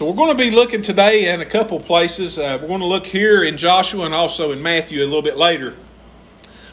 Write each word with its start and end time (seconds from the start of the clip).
So 0.00 0.06
we're 0.06 0.16
going 0.16 0.34
to 0.34 0.42
be 0.42 0.50
looking 0.50 0.80
today 0.80 1.30
in 1.30 1.42
a 1.42 1.44
couple 1.44 1.78
places. 1.78 2.38
Uh, 2.38 2.56
we're 2.58 2.68
going 2.68 2.80
to 2.80 2.86
look 2.86 3.04
here 3.04 3.44
in 3.44 3.58
Joshua 3.58 4.06
and 4.06 4.14
also 4.14 4.50
in 4.50 4.62
Matthew 4.62 5.00
a 5.00 5.04
little 5.04 5.20
bit 5.20 5.36
later. 5.36 5.74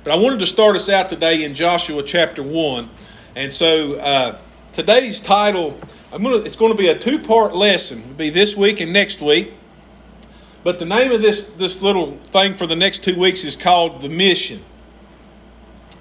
But 0.05 0.13
I 0.13 0.15
wanted 0.15 0.39
to 0.39 0.45
start 0.45 0.77
us 0.77 0.87
out 0.87 1.09
today 1.09 1.43
in 1.43 1.53
Joshua 1.53 2.03
chapter 2.03 2.41
1. 2.41 2.89
And 3.35 3.51
so 3.51 3.99
uh, 3.99 4.37
today's 4.71 5.19
title, 5.19 5.77
gonna, 6.09 6.37
it's 6.37 6.55
going 6.55 6.71
to 6.71 6.77
be 6.77 6.87
a 6.87 6.97
two 6.97 7.19
part 7.19 7.53
lesson. 7.53 7.99
It'll 7.99 8.13
be 8.13 8.29
this 8.29 8.55
week 8.55 8.79
and 8.79 8.93
next 8.93 9.19
week. 9.19 9.53
But 10.63 10.79
the 10.79 10.85
name 10.85 11.11
of 11.11 11.21
this, 11.21 11.47
this 11.49 11.81
little 11.81 12.17
thing 12.27 12.53
for 12.53 12.65
the 12.65 12.77
next 12.77 13.03
two 13.03 13.19
weeks 13.19 13.43
is 13.43 13.57
called 13.57 14.01
The 14.01 14.07
Mission. 14.07 14.61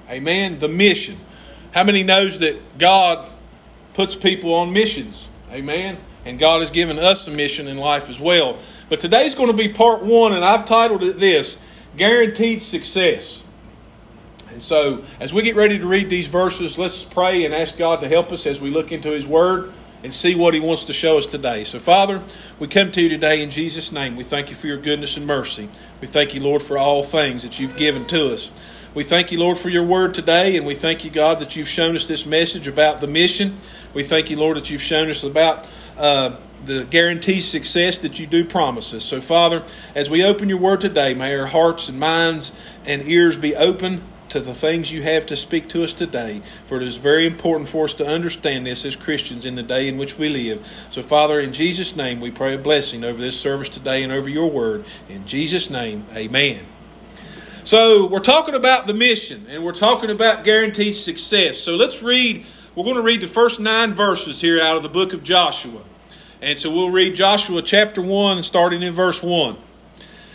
Amen? 0.08 0.60
The 0.60 0.68
Mission. 0.68 1.16
How 1.74 1.82
many 1.82 2.04
knows 2.04 2.38
that 2.38 2.78
God 2.78 3.28
puts 3.94 4.14
people 4.14 4.54
on 4.54 4.72
missions? 4.72 5.28
Amen? 5.50 5.98
And 6.26 6.40
God 6.40 6.60
has 6.60 6.70
given 6.70 6.98
us 6.98 7.28
a 7.28 7.30
mission 7.30 7.68
in 7.68 7.78
life 7.78 8.10
as 8.10 8.18
well. 8.18 8.58
But 8.88 8.98
today's 8.98 9.36
going 9.36 9.48
to 9.48 9.56
be 9.56 9.68
part 9.68 10.02
one, 10.02 10.32
and 10.32 10.44
I've 10.44 10.66
titled 10.66 11.04
it 11.04 11.20
this 11.20 11.56
Guaranteed 11.96 12.60
Success. 12.62 13.44
And 14.50 14.60
so, 14.60 15.04
as 15.20 15.32
we 15.32 15.42
get 15.42 15.54
ready 15.54 15.78
to 15.78 15.86
read 15.86 16.10
these 16.10 16.26
verses, 16.26 16.76
let's 16.76 17.04
pray 17.04 17.44
and 17.44 17.54
ask 17.54 17.78
God 17.78 18.00
to 18.00 18.08
help 18.08 18.32
us 18.32 18.44
as 18.44 18.60
we 18.60 18.70
look 18.70 18.90
into 18.90 19.12
His 19.12 19.24
Word 19.24 19.72
and 20.02 20.12
see 20.12 20.34
what 20.34 20.52
He 20.52 20.58
wants 20.58 20.84
to 20.84 20.92
show 20.92 21.16
us 21.16 21.26
today. 21.26 21.62
So, 21.62 21.78
Father, 21.78 22.20
we 22.58 22.66
come 22.66 22.90
to 22.90 23.02
you 23.02 23.08
today 23.08 23.40
in 23.40 23.50
Jesus' 23.50 23.92
name. 23.92 24.16
We 24.16 24.24
thank 24.24 24.50
you 24.50 24.56
for 24.56 24.66
your 24.66 24.78
goodness 24.78 25.16
and 25.16 25.28
mercy. 25.28 25.68
We 26.00 26.08
thank 26.08 26.34
you, 26.34 26.40
Lord, 26.40 26.60
for 26.60 26.76
all 26.76 27.04
things 27.04 27.44
that 27.44 27.60
you've 27.60 27.76
given 27.76 28.04
to 28.06 28.34
us. 28.34 28.50
We 28.94 29.04
thank 29.04 29.30
you, 29.30 29.38
Lord, 29.38 29.58
for 29.58 29.68
your 29.68 29.84
word 29.84 30.14
today, 30.14 30.56
and 30.56 30.66
we 30.66 30.74
thank 30.74 31.04
you, 31.04 31.10
God, 31.10 31.38
that 31.38 31.54
you've 31.54 31.68
shown 31.68 31.94
us 31.94 32.06
this 32.06 32.26
message 32.26 32.66
about 32.66 33.00
the 33.00 33.06
mission. 33.06 33.58
We 33.94 34.02
thank 34.02 34.30
you, 34.30 34.36
Lord, 34.36 34.56
that 34.56 34.70
you've 34.70 34.82
shown 34.82 35.10
us 35.10 35.22
about 35.22 35.66
uh, 35.96 36.36
the 36.64 36.84
guaranteed 36.84 37.42
success 37.42 37.98
that 37.98 38.18
you 38.18 38.26
do 38.26 38.44
promise 38.44 38.92
us. 38.92 39.04
So, 39.04 39.20
Father, 39.20 39.62
as 39.94 40.10
we 40.10 40.24
open 40.24 40.48
your 40.48 40.58
word 40.58 40.80
today, 40.80 41.14
may 41.14 41.34
our 41.38 41.46
hearts 41.46 41.88
and 41.88 41.98
minds 41.98 42.52
and 42.84 43.02
ears 43.02 43.36
be 43.36 43.54
open 43.54 44.02
to 44.28 44.40
the 44.40 44.54
things 44.54 44.92
you 44.92 45.02
have 45.02 45.26
to 45.26 45.36
speak 45.36 45.68
to 45.68 45.84
us 45.84 45.92
today. 45.92 46.42
For 46.66 46.76
it 46.78 46.82
is 46.82 46.96
very 46.96 47.26
important 47.26 47.68
for 47.68 47.84
us 47.84 47.94
to 47.94 48.06
understand 48.06 48.66
this 48.66 48.84
as 48.84 48.96
Christians 48.96 49.46
in 49.46 49.54
the 49.54 49.62
day 49.62 49.88
in 49.88 49.98
which 49.98 50.18
we 50.18 50.28
live. 50.28 50.66
So, 50.90 51.02
Father, 51.02 51.38
in 51.40 51.52
Jesus' 51.52 51.94
name, 51.94 52.20
we 52.20 52.30
pray 52.30 52.54
a 52.54 52.58
blessing 52.58 53.04
over 53.04 53.20
this 53.20 53.38
service 53.38 53.68
today 53.68 54.02
and 54.02 54.12
over 54.12 54.28
your 54.28 54.50
word. 54.50 54.84
In 55.08 55.26
Jesus' 55.26 55.70
name, 55.70 56.04
amen. 56.14 56.64
So, 57.64 58.06
we're 58.06 58.20
talking 58.20 58.54
about 58.54 58.86
the 58.86 58.94
mission 58.94 59.46
and 59.48 59.64
we're 59.64 59.72
talking 59.72 60.10
about 60.10 60.44
guaranteed 60.44 60.94
success. 60.94 61.58
So, 61.58 61.76
let's 61.76 62.02
read, 62.02 62.44
we're 62.74 62.84
going 62.84 62.96
to 62.96 63.02
read 63.02 63.20
the 63.20 63.26
first 63.26 63.60
nine 63.60 63.92
verses 63.92 64.40
here 64.40 64.60
out 64.60 64.76
of 64.76 64.82
the 64.82 64.88
book 64.88 65.12
of 65.12 65.22
Joshua. 65.22 65.82
And 66.42 66.58
so, 66.58 66.70
we'll 66.70 66.90
read 66.90 67.16
Joshua 67.16 67.62
chapter 67.62 68.02
1, 68.02 68.42
starting 68.42 68.82
in 68.82 68.92
verse 68.92 69.22
1. 69.22 69.54
It 69.56 69.60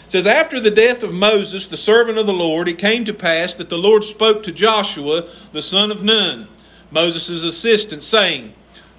says, 0.08 0.26
After 0.26 0.60
the 0.60 0.72
death 0.72 1.04
of 1.04 1.14
Moses, 1.14 1.68
the 1.68 1.78
servant 1.78 2.18
of 2.18 2.26
the 2.26 2.34
Lord, 2.34 2.68
it 2.68 2.80
came 2.80 3.06
to 3.06 3.14
pass 3.14 3.54
that 3.56 3.70
the 3.70 3.78
Lord 3.78 4.04
spoke 4.04 4.42
to 4.44 4.52
Joshua, 4.52 5.28
the 5.52 5.62
son 5.62 5.92
of 5.92 6.02
Nun, 6.02 6.48
Moses' 6.90 7.44
assistant, 7.44 8.02
saying, 8.02 8.54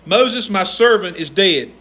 Moses, 0.07 0.49
my 0.49 0.63
servant, 0.63 1.17
is 1.17 1.29
dead. 1.29 1.73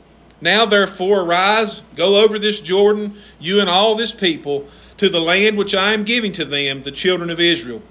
Now 0.41 0.65
therefore 0.65 1.21
arise, 1.21 1.83
go 1.95 2.23
over 2.23 2.39
this 2.39 2.59
Jordan, 2.59 3.15
you 3.39 3.61
and 3.61 3.69
all 3.69 3.93
this 3.93 4.13
people, 4.13 4.67
to 4.97 5.07
the 5.07 5.21
land 5.21 5.55
which 5.55 5.75
I 5.75 5.93
am 5.93 6.03
giving 6.03 6.31
to 6.33 6.45
them, 6.45 6.81
the 6.81 6.91
children 6.91 7.29
of 7.29 7.39
Israel. 7.39 7.83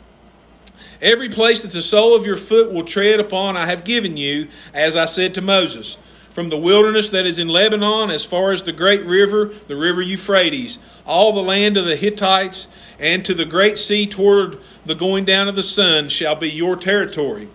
Every 1.01 1.29
place 1.29 1.63
that 1.63 1.71
the 1.71 1.81
sole 1.81 2.17
of 2.17 2.27
your 2.27 2.37
foot 2.37 2.73
will 2.73 2.85
tread 2.85 3.21
upon, 3.21 3.57
I 3.57 3.67
have 3.67 3.85
given 3.85 4.17
you, 4.17 4.49
as 4.75 4.97
I 4.97 5.05
said 5.05 5.33
to 5.35 5.41
Moses 5.41 5.97
from 6.31 6.49
the 6.49 6.59
wilderness 6.59 7.11
that 7.11 7.27
is 7.27 7.39
in 7.39 7.49
Lebanon 7.49 8.11
as 8.11 8.25
far 8.25 8.53
as 8.53 8.63
the 8.63 8.73
great 8.73 9.05
river, 9.05 9.47
the 9.67 9.77
river 9.77 10.01
Euphrates, 10.01 10.79
all 11.05 11.33
the 11.33 11.43
land 11.43 11.77
of 11.77 11.85
the 11.85 11.97
Hittites, 11.97 12.69
and 12.99 13.25
to 13.25 13.35
the 13.35 13.45
great 13.45 13.79
sea 13.79 14.07
toward 14.07 14.59
the 14.85 14.95
going 14.95 15.25
down 15.25 15.49
of 15.49 15.57
the 15.57 15.63
sun 15.63 16.09
shall 16.09 16.37
be 16.37 16.49
your 16.49 16.77
territory. 16.77 17.49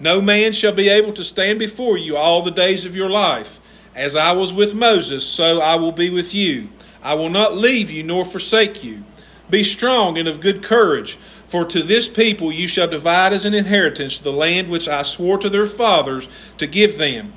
No 0.00 0.20
man 0.20 0.52
shall 0.52 0.74
be 0.74 0.88
able 0.88 1.12
to 1.14 1.24
stand 1.24 1.58
before 1.58 1.96
you 1.96 2.16
all 2.16 2.42
the 2.42 2.50
days 2.50 2.84
of 2.84 2.94
your 2.94 3.10
life. 3.10 3.60
As 3.94 4.14
I 4.14 4.32
was 4.32 4.52
with 4.52 4.74
Moses, 4.74 5.26
so 5.26 5.60
I 5.60 5.74
will 5.74 5.92
be 5.92 6.08
with 6.08 6.34
you. 6.34 6.68
I 7.02 7.14
will 7.14 7.30
not 7.30 7.56
leave 7.56 7.90
you 7.90 8.02
nor 8.02 8.24
forsake 8.24 8.84
you. 8.84 9.04
Be 9.50 9.64
strong 9.64 10.18
and 10.18 10.28
of 10.28 10.40
good 10.40 10.62
courage, 10.62 11.14
for 11.14 11.64
to 11.64 11.82
this 11.82 12.08
people 12.08 12.52
you 12.52 12.68
shall 12.68 12.86
divide 12.86 13.32
as 13.32 13.44
an 13.44 13.54
inheritance 13.54 14.18
the 14.18 14.32
land 14.32 14.68
which 14.68 14.86
I 14.86 15.02
swore 15.02 15.38
to 15.38 15.48
their 15.48 15.64
fathers 15.64 16.28
to 16.58 16.66
give 16.66 16.98
them. 16.98 17.32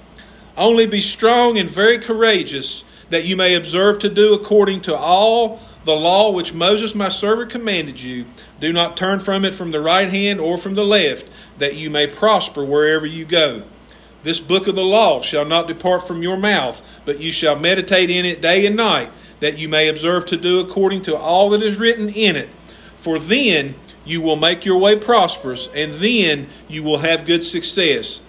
Only 0.57 0.85
be 0.85 1.01
strong 1.01 1.57
and 1.57 1.69
very 1.69 2.00
courageous, 2.00 2.84
that 3.09 3.25
you 3.25 3.35
may 3.35 3.56
observe 3.56 4.00
to 4.00 4.09
do 4.09 4.34
according 4.34 4.81
to 4.81 4.95
all 4.95 5.59
the 5.84 5.95
law 5.95 6.31
which 6.31 6.53
Moses 6.53 6.94
my 6.94 7.09
servant 7.09 7.50
commanded 7.50 8.01
you. 8.01 8.25
Do 8.59 8.72
not 8.72 8.97
turn 8.97 9.19
from 9.19 9.45
it 9.45 9.56
from 9.56 9.72
the 9.72 9.81
right 9.81 10.09
hand 10.09 10.40
or 10.40 10.57
from 10.57 10.75
the 10.75 10.85
left, 10.85 11.28
that 11.57 11.75
you 11.75 11.90
may 11.90 12.07
prosper 12.07 12.63
wherever 12.63 13.06
you 13.06 13.25
go. 13.25 13.63
This 14.23 14.40
book 14.40 14.67
of 14.67 14.75
the 14.75 14.84
law 14.84 15.22
shall 15.22 15.45
not 15.45 15.67
depart 15.67 16.07
from 16.07 16.22
your 16.22 16.38
mouth, 16.38 17.01
but 17.06 17.19
you 17.19 17.31
shall 17.31 17.57
meditate 17.57 18.09
in 18.09 18.25
it 18.25 18.41
day 18.41 18.66
and 18.66 18.75
night, 18.75 19.11
that 19.40 19.57
you 19.57 19.67
may 19.67 19.88
observe 19.88 20.28
to 20.28 20.38
do 20.38 20.59
according 20.59 21.01
to 21.03 21.17
all 21.17 21.50
that 21.50 21.63
is 21.63 21.79
written 21.79 22.09
in 22.09 22.35
it. 22.35 22.50
For 22.95 23.17
then 23.17 23.73
you 24.06 24.22
will 24.22 24.35
make 24.35 24.63
your 24.63 24.78
way 24.78 24.95
prosperous, 24.95 25.69
and 25.75 25.94
then 25.94 26.47
you 26.67 26.84
will 26.84 27.00
have 27.00 27.25
good 27.25 27.44
success. 27.44 28.22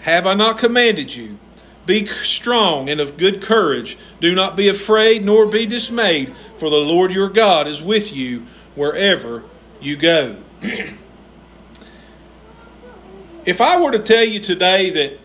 Have 0.00 0.26
I 0.26 0.34
not 0.34 0.58
commanded 0.58 1.14
you? 1.16 1.38
Be 1.86 2.06
strong 2.06 2.88
and 2.88 3.00
of 3.00 3.16
good 3.16 3.42
courage. 3.42 3.96
Do 4.20 4.34
not 4.34 4.56
be 4.56 4.68
afraid 4.68 5.24
nor 5.24 5.46
be 5.46 5.66
dismayed, 5.66 6.36
for 6.56 6.70
the 6.70 6.76
Lord 6.76 7.12
your 7.12 7.28
God 7.28 7.66
is 7.66 7.82
with 7.82 8.14
you 8.14 8.46
wherever 8.74 9.42
you 9.80 9.96
go. 9.96 10.36
if 13.44 13.60
I 13.60 13.80
were 13.80 13.90
to 13.92 13.98
tell 13.98 14.24
you 14.24 14.40
today 14.40 14.90
that 14.90 15.18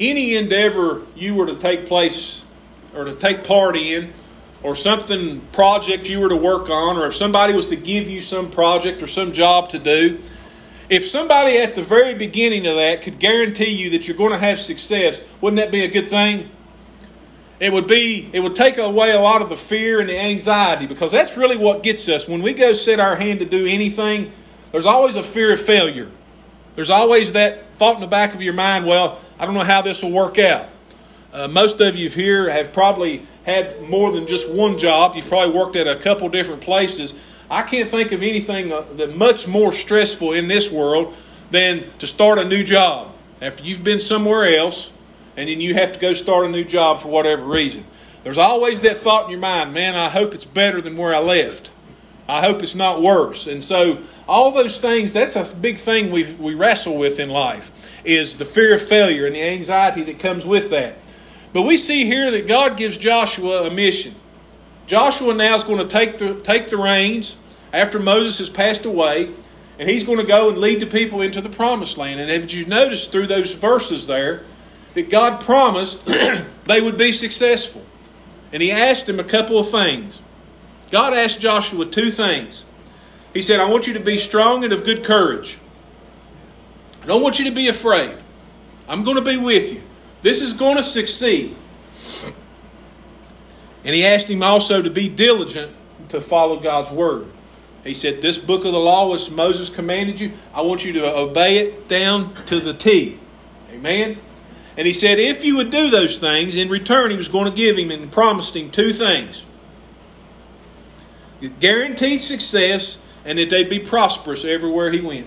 any 0.00 0.34
endeavor 0.34 1.02
you 1.14 1.34
were 1.34 1.46
to 1.46 1.54
take 1.54 1.86
place 1.86 2.44
or 2.94 3.04
to 3.04 3.14
take 3.14 3.44
part 3.44 3.76
in, 3.76 4.12
or 4.62 4.76
something 4.76 5.40
project 5.52 6.08
you 6.08 6.20
were 6.20 6.28
to 6.28 6.36
work 6.36 6.70
on, 6.70 6.96
or 6.96 7.06
if 7.06 7.16
somebody 7.16 7.52
was 7.52 7.66
to 7.66 7.76
give 7.76 8.08
you 8.08 8.20
some 8.20 8.50
project 8.50 9.02
or 9.02 9.06
some 9.06 9.32
job 9.32 9.68
to 9.70 9.78
do, 9.78 10.20
if 10.92 11.06
somebody 11.06 11.56
at 11.56 11.74
the 11.74 11.82
very 11.82 12.14
beginning 12.14 12.66
of 12.66 12.76
that 12.76 13.00
could 13.00 13.18
guarantee 13.18 13.70
you 13.70 13.88
that 13.90 14.06
you're 14.06 14.16
going 14.16 14.32
to 14.32 14.38
have 14.38 14.58
success, 14.58 15.22
wouldn't 15.40 15.56
that 15.56 15.72
be 15.72 15.84
a 15.84 15.88
good 15.88 16.06
thing? 16.06 16.50
It 17.60 17.72
would 17.72 17.86
be 17.86 18.28
it 18.34 18.40
would 18.40 18.54
take 18.54 18.76
away 18.76 19.10
a 19.10 19.18
lot 19.18 19.40
of 19.40 19.48
the 19.48 19.56
fear 19.56 20.00
and 20.00 20.08
the 20.08 20.18
anxiety 20.18 20.84
because 20.86 21.10
that's 21.10 21.34
really 21.38 21.56
what 21.56 21.82
gets 21.82 22.10
us 22.10 22.28
when 22.28 22.42
we 22.42 22.52
go 22.52 22.74
set 22.74 23.00
our 23.00 23.16
hand 23.16 23.38
to 23.38 23.46
do 23.46 23.64
anything. 23.64 24.32
There's 24.70 24.84
always 24.84 25.16
a 25.16 25.22
fear 25.22 25.50
of 25.54 25.62
failure. 25.62 26.10
There's 26.74 26.90
always 26.90 27.32
that 27.32 27.74
thought 27.76 27.94
in 27.94 28.02
the 28.02 28.06
back 28.06 28.34
of 28.34 28.42
your 28.42 28.52
mind, 28.52 28.84
well, 28.84 29.18
I 29.38 29.46
don't 29.46 29.54
know 29.54 29.60
how 29.64 29.80
this 29.80 30.02
will 30.02 30.12
work 30.12 30.38
out. 30.38 30.68
Uh, 31.32 31.48
most 31.48 31.80
of 31.80 31.96
you 31.96 32.10
here 32.10 32.50
have 32.50 32.74
probably 32.74 33.22
had 33.44 33.80
more 33.88 34.12
than 34.12 34.26
just 34.26 34.50
one 34.52 34.76
job. 34.76 35.16
You've 35.16 35.26
probably 35.26 35.54
worked 35.54 35.76
at 35.76 35.88
a 35.88 35.96
couple 35.96 36.28
different 36.28 36.60
places. 36.60 37.14
I 37.52 37.60
can't 37.60 37.86
think 37.86 38.12
of 38.12 38.22
anything 38.22 38.72
uh, 38.72 38.80
that 38.94 39.14
much 39.14 39.46
more 39.46 39.74
stressful 39.74 40.32
in 40.32 40.48
this 40.48 40.72
world 40.72 41.14
than 41.50 41.84
to 41.98 42.06
start 42.06 42.38
a 42.38 42.46
new 42.46 42.64
job 42.64 43.12
after 43.42 43.62
you've 43.62 43.84
been 43.84 43.98
somewhere 43.98 44.56
else 44.56 44.90
and 45.36 45.50
then 45.50 45.60
you 45.60 45.74
have 45.74 45.92
to 45.92 45.98
go 45.98 46.14
start 46.14 46.46
a 46.46 46.48
new 46.48 46.64
job 46.64 47.02
for 47.02 47.08
whatever 47.08 47.44
reason. 47.44 47.84
There's 48.22 48.38
always 48.38 48.80
that 48.80 48.96
thought 48.96 49.26
in 49.26 49.32
your 49.32 49.40
mind, 49.40 49.74
man, 49.74 49.94
I 49.94 50.08
hope 50.08 50.32
it's 50.32 50.46
better 50.46 50.80
than 50.80 50.96
where 50.96 51.14
I 51.14 51.18
left. 51.18 51.70
I 52.26 52.40
hope 52.40 52.62
it's 52.62 52.74
not 52.74 53.02
worse. 53.02 53.46
And 53.46 53.62
so 53.62 53.98
all 54.26 54.52
those 54.52 54.80
things, 54.80 55.12
that's 55.12 55.36
a 55.36 55.54
big 55.54 55.76
thing 55.76 56.10
we, 56.10 56.32
we 56.34 56.54
wrestle 56.54 56.96
with 56.96 57.20
in 57.20 57.28
life, 57.28 57.70
is 58.02 58.38
the 58.38 58.46
fear 58.46 58.76
of 58.76 58.80
failure 58.80 59.26
and 59.26 59.34
the 59.34 59.42
anxiety 59.42 60.02
that 60.04 60.18
comes 60.18 60.46
with 60.46 60.70
that. 60.70 60.96
But 61.52 61.62
we 61.62 61.76
see 61.76 62.06
here 62.06 62.30
that 62.30 62.46
God 62.46 62.78
gives 62.78 62.96
Joshua 62.96 63.64
a 63.64 63.70
mission. 63.70 64.14
Joshua 64.86 65.34
now 65.34 65.54
is 65.54 65.64
going 65.64 65.86
to 65.86 65.86
take 65.86 66.16
the, 66.16 66.40
take 66.40 66.68
the 66.68 66.78
reins 66.78 67.36
after 67.72 67.98
Moses 67.98 68.38
has 68.38 68.50
passed 68.50 68.84
away, 68.84 69.30
and 69.78 69.88
he's 69.88 70.04
going 70.04 70.18
to 70.18 70.24
go 70.24 70.48
and 70.48 70.58
lead 70.58 70.80
the 70.80 70.86
people 70.86 71.22
into 71.22 71.40
the 71.40 71.48
promised 71.48 71.96
land. 71.98 72.20
And 72.20 72.30
if 72.30 72.52
you 72.52 72.66
notice 72.66 73.06
through 73.06 73.26
those 73.26 73.54
verses 73.54 74.06
there, 74.06 74.42
that 74.94 75.08
God 75.08 75.40
promised 75.40 76.04
they 76.66 76.80
would 76.80 76.98
be 76.98 77.12
successful. 77.12 77.84
And 78.52 78.62
he 78.62 78.70
asked 78.70 79.08
him 79.08 79.18
a 79.18 79.24
couple 79.24 79.58
of 79.58 79.70
things. 79.70 80.20
God 80.90 81.14
asked 81.14 81.40
Joshua 81.40 81.86
two 81.86 82.10
things. 82.10 82.66
He 83.32 83.40
said, 83.40 83.60
I 83.60 83.70
want 83.70 83.86
you 83.86 83.94
to 83.94 84.00
be 84.00 84.18
strong 84.18 84.62
and 84.62 84.72
of 84.72 84.84
good 84.84 85.02
courage. 85.02 85.58
I 87.02 87.06
don't 87.06 87.22
want 87.22 87.38
you 87.38 87.46
to 87.46 87.54
be 87.54 87.68
afraid. 87.68 88.16
I'm 88.88 89.02
going 89.02 89.16
to 89.16 89.22
be 89.22 89.38
with 89.38 89.72
you. 89.72 89.82
This 90.20 90.42
is 90.42 90.52
going 90.52 90.76
to 90.76 90.82
succeed. 90.82 91.56
And 93.84 93.94
he 93.94 94.04
asked 94.04 94.28
him 94.28 94.42
also 94.42 94.82
to 94.82 94.90
be 94.90 95.08
diligent 95.08 95.72
to 96.10 96.20
follow 96.20 96.60
God's 96.60 96.90
word. 96.90 97.26
He 97.84 97.94
said, 97.94 98.22
This 98.22 98.38
book 98.38 98.64
of 98.64 98.72
the 98.72 98.78
law 98.78 99.10
which 99.10 99.30
Moses 99.30 99.68
commanded 99.68 100.20
you, 100.20 100.32
I 100.54 100.62
want 100.62 100.84
you 100.84 100.92
to 100.94 101.16
obey 101.16 101.58
it 101.58 101.88
down 101.88 102.34
to 102.46 102.60
the 102.60 102.74
T. 102.74 103.18
Amen. 103.72 104.18
And 104.76 104.86
he 104.86 104.92
said, 104.92 105.18
if 105.18 105.44
you 105.44 105.56
would 105.56 105.70
do 105.70 105.90
those 105.90 106.16
things, 106.16 106.56
in 106.56 106.70
return, 106.70 107.10
he 107.10 107.16
was 107.16 107.28
going 107.28 107.44
to 107.44 107.54
give 107.54 107.76
him 107.76 107.90
and 107.90 108.10
promised 108.10 108.56
him 108.56 108.70
two 108.70 108.90
things 108.90 109.44
guaranteed 111.48 112.20
success 112.20 112.98
and 113.24 113.38
that 113.38 113.50
they'd 113.50 113.70
be 113.70 113.78
prosperous 113.78 114.44
everywhere 114.44 114.90
he 114.90 115.00
went. 115.00 115.26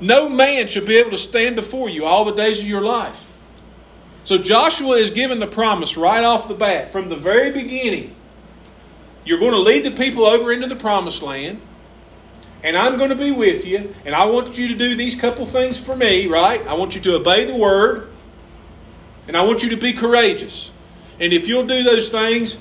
No 0.00 0.28
man 0.28 0.66
should 0.66 0.86
be 0.86 0.96
able 0.96 1.10
to 1.10 1.18
stand 1.18 1.56
before 1.56 1.88
you 1.88 2.04
all 2.04 2.24
the 2.24 2.34
days 2.34 2.60
of 2.60 2.66
your 2.66 2.82
life. 2.82 3.22
So 4.24 4.38
Joshua 4.38 4.96
is 4.96 5.10
given 5.10 5.38
the 5.38 5.46
promise 5.46 5.96
right 5.96 6.24
off 6.24 6.48
the 6.48 6.54
bat, 6.54 6.92
from 6.92 7.08
the 7.08 7.16
very 7.16 7.50
beginning. 7.50 8.14
You're 9.26 9.40
going 9.40 9.52
to 9.52 9.58
lead 9.58 9.84
the 9.84 9.90
people 9.90 10.24
over 10.24 10.52
into 10.52 10.68
the 10.68 10.76
promised 10.76 11.20
land, 11.20 11.60
and 12.62 12.76
I'm 12.76 12.96
going 12.96 13.10
to 13.10 13.16
be 13.16 13.32
with 13.32 13.66
you, 13.66 13.92
and 14.04 14.14
I 14.14 14.26
want 14.26 14.56
you 14.56 14.68
to 14.68 14.74
do 14.74 14.94
these 14.94 15.16
couple 15.16 15.44
things 15.44 15.78
for 15.78 15.96
me, 15.96 16.28
right? 16.28 16.64
I 16.66 16.74
want 16.74 16.94
you 16.94 17.00
to 17.02 17.16
obey 17.16 17.44
the 17.44 17.54
word, 17.54 18.08
and 19.26 19.36
I 19.36 19.42
want 19.42 19.64
you 19.64 19.70
to 19.70 19.76
be 19.76 19.92
courageous. 19.92 20.70
And 21.18 21.32
if 21.32 21.48
you'll 21.48 21.66
do 21.66 21.82
those 21.82 22.08
things, 22.08 22.56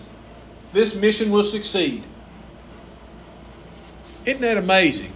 this 0.73 0.95
mission 0.95 1.31
will 1.31 1.43
succeed. 1.43 2.03
Isn't 4.25 4.41
that 4.41 4.57
amazing? 4.57 5.13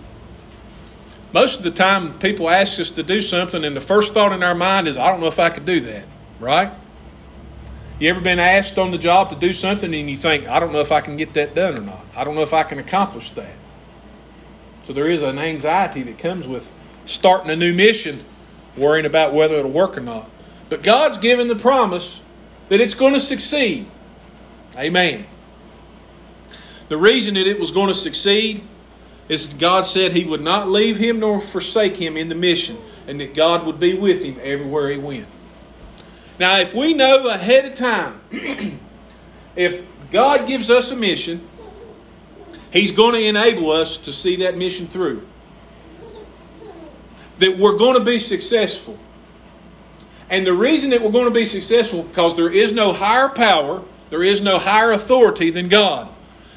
Most 1.33 1.57
of 1.57 1.63
the 1.63 1.71
time, 1.71 2.17
people 2.19 2.47
ask 2.49 2.79
us 2.79 2.91
to 2.91 3.03
do 3.03 3.23
something, 3.23 3.65
and 3.65 3.75
the 3.75 3.81
first 3.81 4.13
thought 4.13 4.33
in 4.33 4.43
our 4.43 4.55
mind 4.55 4.87
is, 4.87 4.97
I 4.97 5.09
don't 5.09 5.19
know 5.19 5.27
if 5.27 5.39
I 5.39 5.49
could 5.49 5.65
do 5.65 5.79
that, 5.79 6.05
right? 6.39 6.71
You 7.99 8.09
ever 8.09 8.21
been 8.21 8.39
asked 8.39 8.79
on 8.79 8.91
the 8.91 8.97
job 8.97 9.29
to 9.31 9.35
do 9.35 9.53
something 9.53 9.93
and 9.93 10.09
you 10.09 10.15
think, 10.15 10.47
I 10.47 10.59
don't 10.61 10.71
know 10.71 10.79
if 10.79 10.91
I 10.91 11.01
can 11.01 11.17
get 11.17 11.33
that 11.33 11.53
done 11.53 11.77
or 11.77 11.81
not? 11.81 12.05
I 12.15 12.23
don't 12.23 12.35
know 12.35 12.41
if 12.41 12.53
I 12.53 12.63
can 12.63 12.79
accomplish 12.79 13.31
that. 13.31 13.55
So 14.83 14.93
there 14.93 15.09
is 15.09 15.21
an 15.21 15.37
anxiety 15.37 16.03
that 16.03 16.17
comes 16.17 16.47
with 16.47 16.71
starting 17.03 17.51
a 17.51 17.57
new 17.57 17.73
mission, 17.73 18.23
worrying 18.77 19.05
about 19.05 19.33
whether 19.33 19.55
it'll 19.55 19.69
work 19.69 19.97
or 19.97 20.01
not. 20.01 20.29
But 20.69 20.81
God's 20.81 21.17
given 21.17 21.49
the 21.49 21.57
promise 21.57 22.21
that 22.69 22.79
it's 22.79 22.93
going 22.93 23.13
to 23.15 23.19
succeed. 23.19 23.85
Amen. 24.77 25.25
The 26.87 26.97
reason 26.97 27.33
that 27.33 27.47
it 27.47 27.59
was 27.59 27.71
going 27.71 27.89
to 27.89 27.93
succeed 27.93 28.63
is 29.27 29.53
God 29.53 29.85
said 29.85 30.13
He 30.13 30.23
would 30.23 30.41
not 30.41 30.69
leave 30.69 30.97
him 30.97 31.19
nor 31.19 31.41
forsake 31.41 31.97
him 31.97 32.17
in 32.17 32.29
the 32.29 32.35
mission, 32.35 32.77
and 33.07 33.19
that 33.19 33.35
God 33.35 33.65
would 33.67 33.79
be 33.79 33.97
with 33.97 34.23
him 34.23 34.37
everywhere 34.41 34.89
he 34.89 34.97
went. 34.97 35.27
Now, 36.39 36.59
if 36.59 36.73
we 36.73 36.93
know 36.93 37.27
ahead 37.27 37.65
of 37.65 37.75
time, 37.75 38.21
if 39.55 39.85
God 40.11 40.47
gives 40.47 40.69
us 40.69 40.91
a 40.91 40.95
mission, 40.95 41.45
He's 42.71 42.91
going 42.91 43.13
to 43.15 43.21
enable 43.21 43.71
us 43.71 43.97
to 43.97 44.13
see 44.13 44.37
that 44.37 44.57
mission 44.57 44.87
through. 44.87 45.27
That 47.39 47.57
we're 47.57 47.77
going 47.77 47.97
to 47.97 48.03
be 48.03 48.19
successful. 48.19 48.97
And 50.29 50.45
the 50.45 50.53
reason 50.53 50.91
that 50.91 51.01
we're 51.01 51.11
going 51.11 51.25
to 51.25 51.31
be 51.31 51.45
successful 51.45 52.03
because 52.03 52.35
there 52.35 52.51
is 52.51 52.71
no 52.71 52.93
higher 52.93 53.29
power, 53.29 53.83
there 54.09 54.23
is 54.23 54.41
no 54.41 54.59
higher 54.59 54.91
authority 54.91 55.49
than 55.49 55.67
God. 55.67 56.07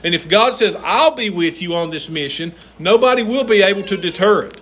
And 0.05 0.15
if 0.15 0.29
God 0.29 0.55
says, 0.55 0.77
I'll 0.85 1.15
be 1.15 1.31
with 1.31 1.63
you 1.63 1.75
on 1.75 1.91
this 1.91 2.09
mission, 2.09 2.55
nobody 2.79 3.23
will 3.23 3.45
be 3.45 3.63
able 3.63 3.83
to 3.85 3.97
deter 3.97 4.43
it. 4.45 4.62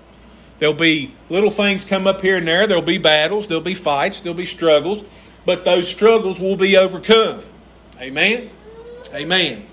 There'll 0.60 0.74
be 0.74 1.14
little 1.30 1.50
things 1.50 1.84
come 1.84 2.06
up 2.06 2.20
here 2.20 2.36
and 2.36 2.46
there. 2.46 2.66
There'll 2.66 2.82
be 2.82 2.98
battles. 2.98 3.48
There'll 3.48 3.62
be 3.62 3.74
fights. 3.74 4.20
There'll 4.20 4.36
be 4.36 4.46
struggles. 4.46 5.02
But 5.44 5.64
those 5.64 5.88
struggles 5.88 6.38
will 6.38 6.56
be 6.56 6.76
overcome. 6.76 7.42
Amen? 7.98 8.50
Amen. 9.12 9.66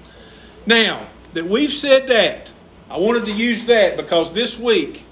Now, 0.66 1.07
that 1.34 1.45
we've 1.45 1.72
said 1.72 2.07
that, 2.07 2.51
I 2.89 2.98
wanted 2.98 3.25
to 3.25 3.31
use 3.31 3.66
that 3.66 3.98
because 3.98 4.31
this 4.31 4.57
week 4.57 5.04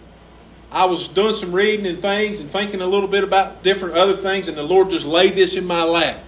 I 0.71 0.85
was 0.85 1.09
doing 1.09 1.35
some 1.35 1.51
reading 1.51 1.85
and 1.85 1.99
things 1.99 2.39
and 2.39 2.49
thinking 2.49 2.81
a 2.81 2.87
little 2.87 3.09
bit 3.09 3.23
about 3.23 3.61
different 3.61 3.95
other 3.95 4.15
things, 4.15 4.47
and 4.47 4.57
the 4.57 4.63
Lord 4.63 4.89
just 4.89 5.05
laid 5.05 5.35
this 5.35 5.55
in 5.55 5.65
my 5.65 5.83
lap. 5.83 6.21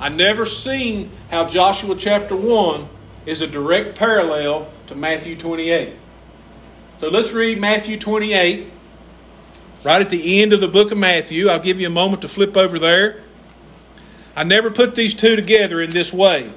I 0.00 0.08
never 0.08 0.44
seen 0.44 1.10
how 1.30 1.48
Joshua 1.48 1.94
chapter 1.94 2.34
1 2.34 2.88
is 3.26 3.42
a 3.42 3.46
direct 3.46 3.96
parallel 3.96 4.68
to 4.88 4.96
Matthew 4.96 5.36
28. 5.36 5.94
So 7.02 7.08
let's 7.08 7.32
read 7.32 7.58
Matthew 7.58 7.98
28, 7.98 8.70
right 9.82 10.00
at 10.00 10.08
the 10.08 10.40
end 10.40 10.52
of 10.52 10.60
the 10.60 10.68
book 10.68 10.92
of 10.92 10.98
Matthew. 10.98 11.48
I'll 11.48 11.58
give 11.58 11.80
you 11.80 11.88
a 11.88 11.90
moment 11.90 12.22
to 12.22 12.28
flip 12.28 12.56
over 12.56 12.78
there. 12.78 13.22
I 14.36 14.44
never 14.44 14.70
put 14.70 14.94
these 14.94 15.12
two 15.12 15.34
together 15.34 15.80
in 15.80 15.90
this 15.90 16.12
way, 16.12 16.52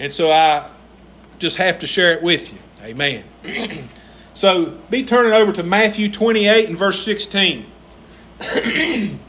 and 0.00 0.12
so 0.12 0.32
I 0.32 0.68
just 1.38 1.58
have 1.58 1.78
to 1.78 1.86
share 1.86 2.10
it 2.10 2.20
with 2.20 2.52
you. 2.52 2.58
Amen. 2.82 3.24
so 4.34 4.76
be 4.90 5.04
turning 5.04 5.34
over 5.34 5.52
to 5.52 5.62
Matthew 5.62 6.10
28 6.10 6.68
and 6.68 6.76
verse 6.76 7.04
16. 7.04 7.64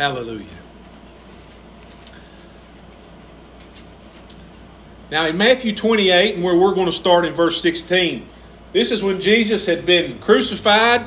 Hallelujah. 0.00 0.46
Now, 5.10 5.26
in 5.26 5.36
Matthew 5.36 5.74
28, 5.74 6.36
and 6.36 6.42
where 6.42 6.56
we're 6.56 6.72
going 6.72 6.86
to 6.86 6.92
start 6.92 7.26
in 7.26 7.34
verse 7.34 7.60
16, 7.60 8.26
this 8.72 8.92
is 8.92 9.02
when 9.02 9.20
Jesus 9.20 9.66
had 9.66 9.84
been 9.84 10.18
crucified, 10.20 11.04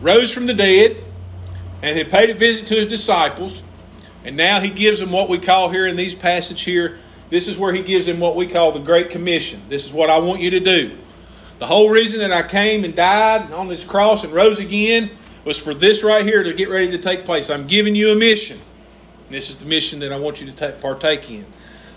rose 0.00 0.32
from 0.32 0.46
the 0.46 0.54
dead, 0.54 0.96
and 1.82 1.98
had 1.98 2.10
paid 2.10 2.30
a 2.30 2.34
visit 2.34 2.66
to 2.68 2.76
his 2.76 2.86
disciples. 2.86 3.62
And 4.24 4.38
now 4.38 4.60
he 4.60 4.70
gives 4.70 4.98
them 4.98 5.12
what 5.12 5.28
we 5.28 5.36
call 5.36 5.68
here 5.68 5.86
in 5.86 5.96
these 5.96 6.14
passage 6.14 6.62
here. 6.62 6.96
This 7.28 7.46
is 7.46 7.58
where 7.58 7.74
he 7.74 7.82
gives 7.82 8.06
them 8.06 8.20
what 8.20 8.36
we 8.36 8.46
call 8.46 8.72
the 8.72 8.80
Great 8.80 9.10
Commission. 9.10 9.60
This 9.68 9.84
is 9.84 9.92
what 9.92 10.08
I 10.08 10.18
want 10.20 10.40
you 10.40 10.48
to 10.52 10.60
do. 10.60 10.96
The 11.58 11.66
whole 11.66 11.90
reason 11.90 12.20
that 12.20 12.32
I 12.32 12.42
came 12.42 12.84
and 12.84 12.94
died 12.94 13.52
on 13.52 13.68
this 13.68 13.84
cross 13.84 14.24
and 14.24 14.32
rose 14.32 14.60
again 14.60 15.10
was 15.46 15.58
for 15.58 15.72
this 15.72 16.02
right 16.02 16.26
here 16.26 16.42
to 16.42 16.52
get 16.52 16.68
ready 16.68 16.90
to 16.90 16.98
take 16.98 17.24
place. 17.24 17.48
I'm 17.48 17.68
giving 17.68 17.94
you 17.94 18.10
a 18.10 18.16
mission. 18.16 18.58
This 19.30 19.48
is 19.48 19.56
the 19.56 19.64
mission 19.64 20.00
that 20.00 20.12
I 20.12 20.18
want 20.18 20.40
you 20.40 20.46
to 20.48 20.52
take, 20.52 20.80
partake 20.80 21.30
in. 21.30 21.46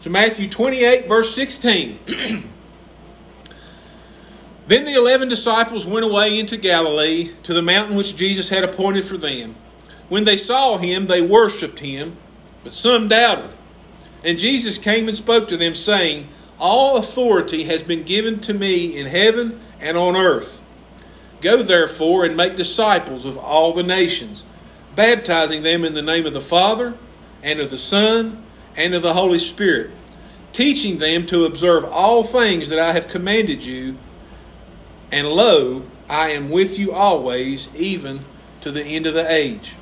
So, 0.02 0.12
Matthew 0.12 0.48
28, 0.48 1.08
verse 1.08 1.34
16. 1.34 2.00
then 4.68 4.86
the 4.86 4.94
eleven 4.94 5.28
disciples 5.28 5.86
went 5.86 6.06
away 6.06 6.40
into 6.40 6.58
Galilee 6.58 7.32
to 7.44 7.54
the 7.56 7.64
mountain 7.64 7.98
which 7.98 8.16
Jesus 8.16 8.50
had 8.50 8.64
appointed 8.64 9.04
for 9.04 9.18
them. 9.18 9.56
When 10.10 10.26
they 10.26 10.38
saw 10.38 10.78
him, 10.78 11.08
they 11.08 11.22
worshipped 11.22 11.80
him, 11.80 12.18
but 12.64 12.74
some 12.74 13.08
doubted. 13.08 13.50
And 14.24 14.38
Jesus 14.38 14.78
came 14.78 15.08
and 15.08 15.18
spoke 15.18 15.48
to 15.48 15.58
them, 15.58 15.74
saying, 15.74 16.28
All 16.60 16.98
authority 16.98 17.64
has 17.64 17.82
been 17.82 18.04
given 18.04 18.40
to 18.42 18.54
me 18.54 18.96
in 18.96 19.08
heaven 19.08 19.60
and 19.80 19.98
on 19.98 20.16
earth. 20.16 20.62
Go 21.42 21.64
therefore 21.64 22.26
and 22.26 22.36
make 22.36 22.56
disciples 22.56 23.26
of 23.26 23.38
all 23.38 23.74
the 23.74 23.84
nations, 23.84 24.44
baptizing 24.96 25.64
them 25.64 25.86
in 25.86 25.94
the 25.94 26.02
name 26.02 26.26
of 26.26 26.34
the 26.34 26.42
Father, 26.42 26.96
and 27.42 27.60
of 27.60 27.70
the 27.70 27.78
Son, 27.78 28.44
and 28.76 28.94
of 28.94 29.02
the 29.02 29.14
Holy 29.14 29.40
Spirit, 29.40 29.92
teaching 30.52 30.98
them 30.98 31.26
to 31.28 31.46
observe 31.46 31.86
all 31.86 32.24
things 32.24 32.70
that 32.70 32.80
I 32.80 32.94
have 32.94 33.08
commanded 33.08 33.64
you. 33.64 33.98
And 35.12 35.28
lo, 35.28 35.84
I 36.10 36.32
am 36.32 36.50
with 36.50 36.78
you 36.78 36.92
always, 36.92 37.70
even 37.76 38.26
to 38.62 38.72
the 38.72 38.84
end 38.84 39.06
of 39.06 39.14
the 39.14 39.32
age. 39.32 39.76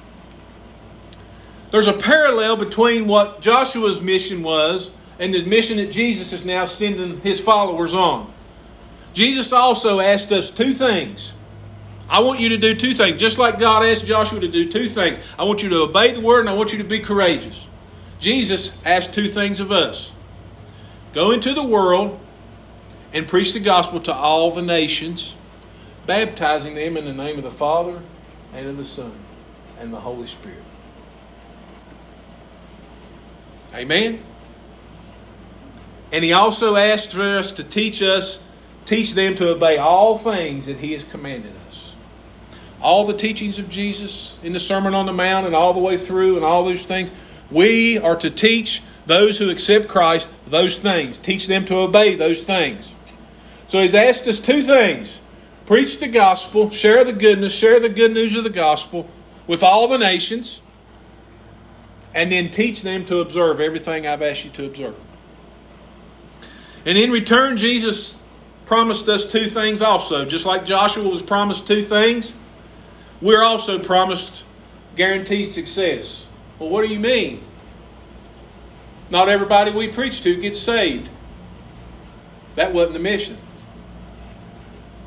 There's 1.71 1.87
a 1.87 1.93
parallel 1.93 2.55
between 2.55 3.07
what 3.07 3.41
Joshua's 3.41 4.01
mission 4.01 4.43
was 4.43 4.91
and 5.19 5.33
the 5.33 5.43
mission 5.43 5.77
that 5.77 5.91
Jesus 5.91 6.31
is 6.31 6.45
now 6.45 6.65
sending 6.65 7.19
his 7.21 7.39
followers 7.39 7.93
on. 7.93 8.31
Jesus 9.13 9.51
also 9.51 9.99
asked 9.99 10.31
us 10.31 10.51
two 10.51 10.73
things 10.73 11.33
I 12.09 12.21
want 12.21 12.39
you 12.39 12.49
to 12.49 12.57
do 12.57 12.75
two 12.75 12.93
things, 12.93 13.19
just 13.19 13.37
like 13.37 13.59
God 13.59 13.83
asked 13.83 14.05
Joshua 14.05 14.39
to 14.39 14.47
do 14.47 14.69
two 14.69 14.87
things. 14.87 15.19
I 15.37 15.43
want 15.43 15.61
you 15.61 15.69
to 15.69 15.83
obey 15.83 16.13
the 16.13 16.21
word 16.21 16.41
and 16.41 16.49
I 16.49 16.53
want 16.53 16.71
you 16.71 16.77
to 16.77 16.83
be 16.83 16.99
courageous. 16.99 17.67
Jesus 18.19 18.77
asked 18.85 19.13
two 19.13 19.27
things 19.27 19.59
of 19.59 19.71
us 19.71 20.13
go 21.13 21.31
into 21.31 21.53
the 21.53 21.63
world 21.63 22.19
and 23.13 23.27
preach 23.27 23.53
the 23.53 23.59
gospel 23.59 23.99
to 24.01 24.13
all 24.13 24.51
the 24.51 24.61
nations, 24.61 25.35
baptizing 26.05 26.75
them 26.75 26.95
in 26.95 27.05
the 27.05 27.13
name 27.13 27.37
of 27.37 27.43
the 27.43 27.51
Father 27.51 28.01
and 28.53 28.67
of 28.67 28.77
the 28.77 28.85
Son 28.85 29.11
and 29.79 29.93
the 29.93 29.99
Holy 29.99 30.27
Spirit. 30.27 30.63
Amen. 33.73 34.23
And 36.11 36.23
he 36.23 36.31
also 36.31 36.75
asked 36.75 37.13
for 37.13 37.21
us 37.21 37.51
to 37.53 37.63
teach 37.63 38.01
us, 38.01 38.43
teach 38.85 39.13
them 39.13 39.35
to 39.35 39.49
obey 39.49 39.77
all 39.77 40.17
things 40.17 40.67
that 40.67 40.77
he 40.77 40.93
has 40.93 41.03
commanded 41.03 41.53
us 41.53 41.66
all 42.81 43.05
the 43.05 43.13
teachings 43.13 43.59
of 43.59 43.69
Jesus 43.69 44.37
in 44.43 44.53
the 44.53 44.59
Sermon 44.59 44.93
on 44.93 45.05
the 45.05 45.13
Mount 45.13 45.45
and 45.45 45.55
all 45.55 45.73
the 45.73 45.79
way 45.79 45.97
through 45.97 46.35
and 46.35 46.45
all 46.45 46.63
those 46.63 46.83
things. 46.83 47.11
We 47.49 47.97
are 47.97 48.15
to 48.17 48.29
teach 48.29 48.81
those 49.05 49.37
who 49.37 49.49
accept 49.49 49.87
Christ 49.87 50.29
those 50.47 50.79
things, 50.79 51.17
teach 51.17 51.47
them 51.47 51.65
to 51.65 51.75
obey 51.77 52.15
those 52.15 52.43
things. 52.43 52.93
So 53.67 53.79
he's 53.79 53.95
asked 53.95 54.27
us 54.27 54.39
two 54.39 54.61
things 54.61 55.19
preach 55.65 55.99
the 55.99 56.07
gospel, 56.07 56.69
share 56.69 57.03
the 57.03 57.13
goodness, 57.13 57.53
share 57.53 57.79
the 57.79 57.89
good 57.89 58.13
news 58.13 58.35
of 58.35 58.43
the 58.43 58.49
gospel 58.49 59.07
with 59.47 59.63
all 59.63 59.87
the 59.87 59.97
nations. 59.97 60.61
and 62.13 62.31
then 62.31 62.49
teach 62.49 62.81
them 62.81 63.05
to 63.05 63.19
observe 63.19 63.59
everything 63.59 64.07
I've 64.07 64.23
asked 64.23 64.43
you 64.43 64.49
to 64.51 64.65
observe. 64.65 64.95
And 66.83 66.97
in 66.97 67.11
return, 67.11 67.57
Jesus 67.57 68.19
promised 68.65 69.07
us 69.07 69.23
two 69.23 69.45
things 69.45 69.83
also. 69.83 70.25
Just 70.25 70.45
like 70.45 70.65
Joshua 70.65 71.07
was 71.07 71.21
promised 71.21 71.67
two 71.67 71.83
things, 71.83 72.33
we're 73.21 73.43
also 73.43 73.79
promised 73.79 74.43
guaranteed 74.95 75.49
success. 75.49 76.25
Well, 76.59 76.69
what 76.69 76.85
do 76.85 76.93
you 76.93 76.99
mean? 76.99 77.43
Not 79.09 79.29
everybody 79.29 79.71
we 79.71 79.87
preach 79.87 80.21
to 80.21 80.35
gets 80.39 80.59
saved. 80.59 81.09
That 82.55 82.73
wasn't 82.73 82.93
the 82.93 82.99
mission. 82.99 83.37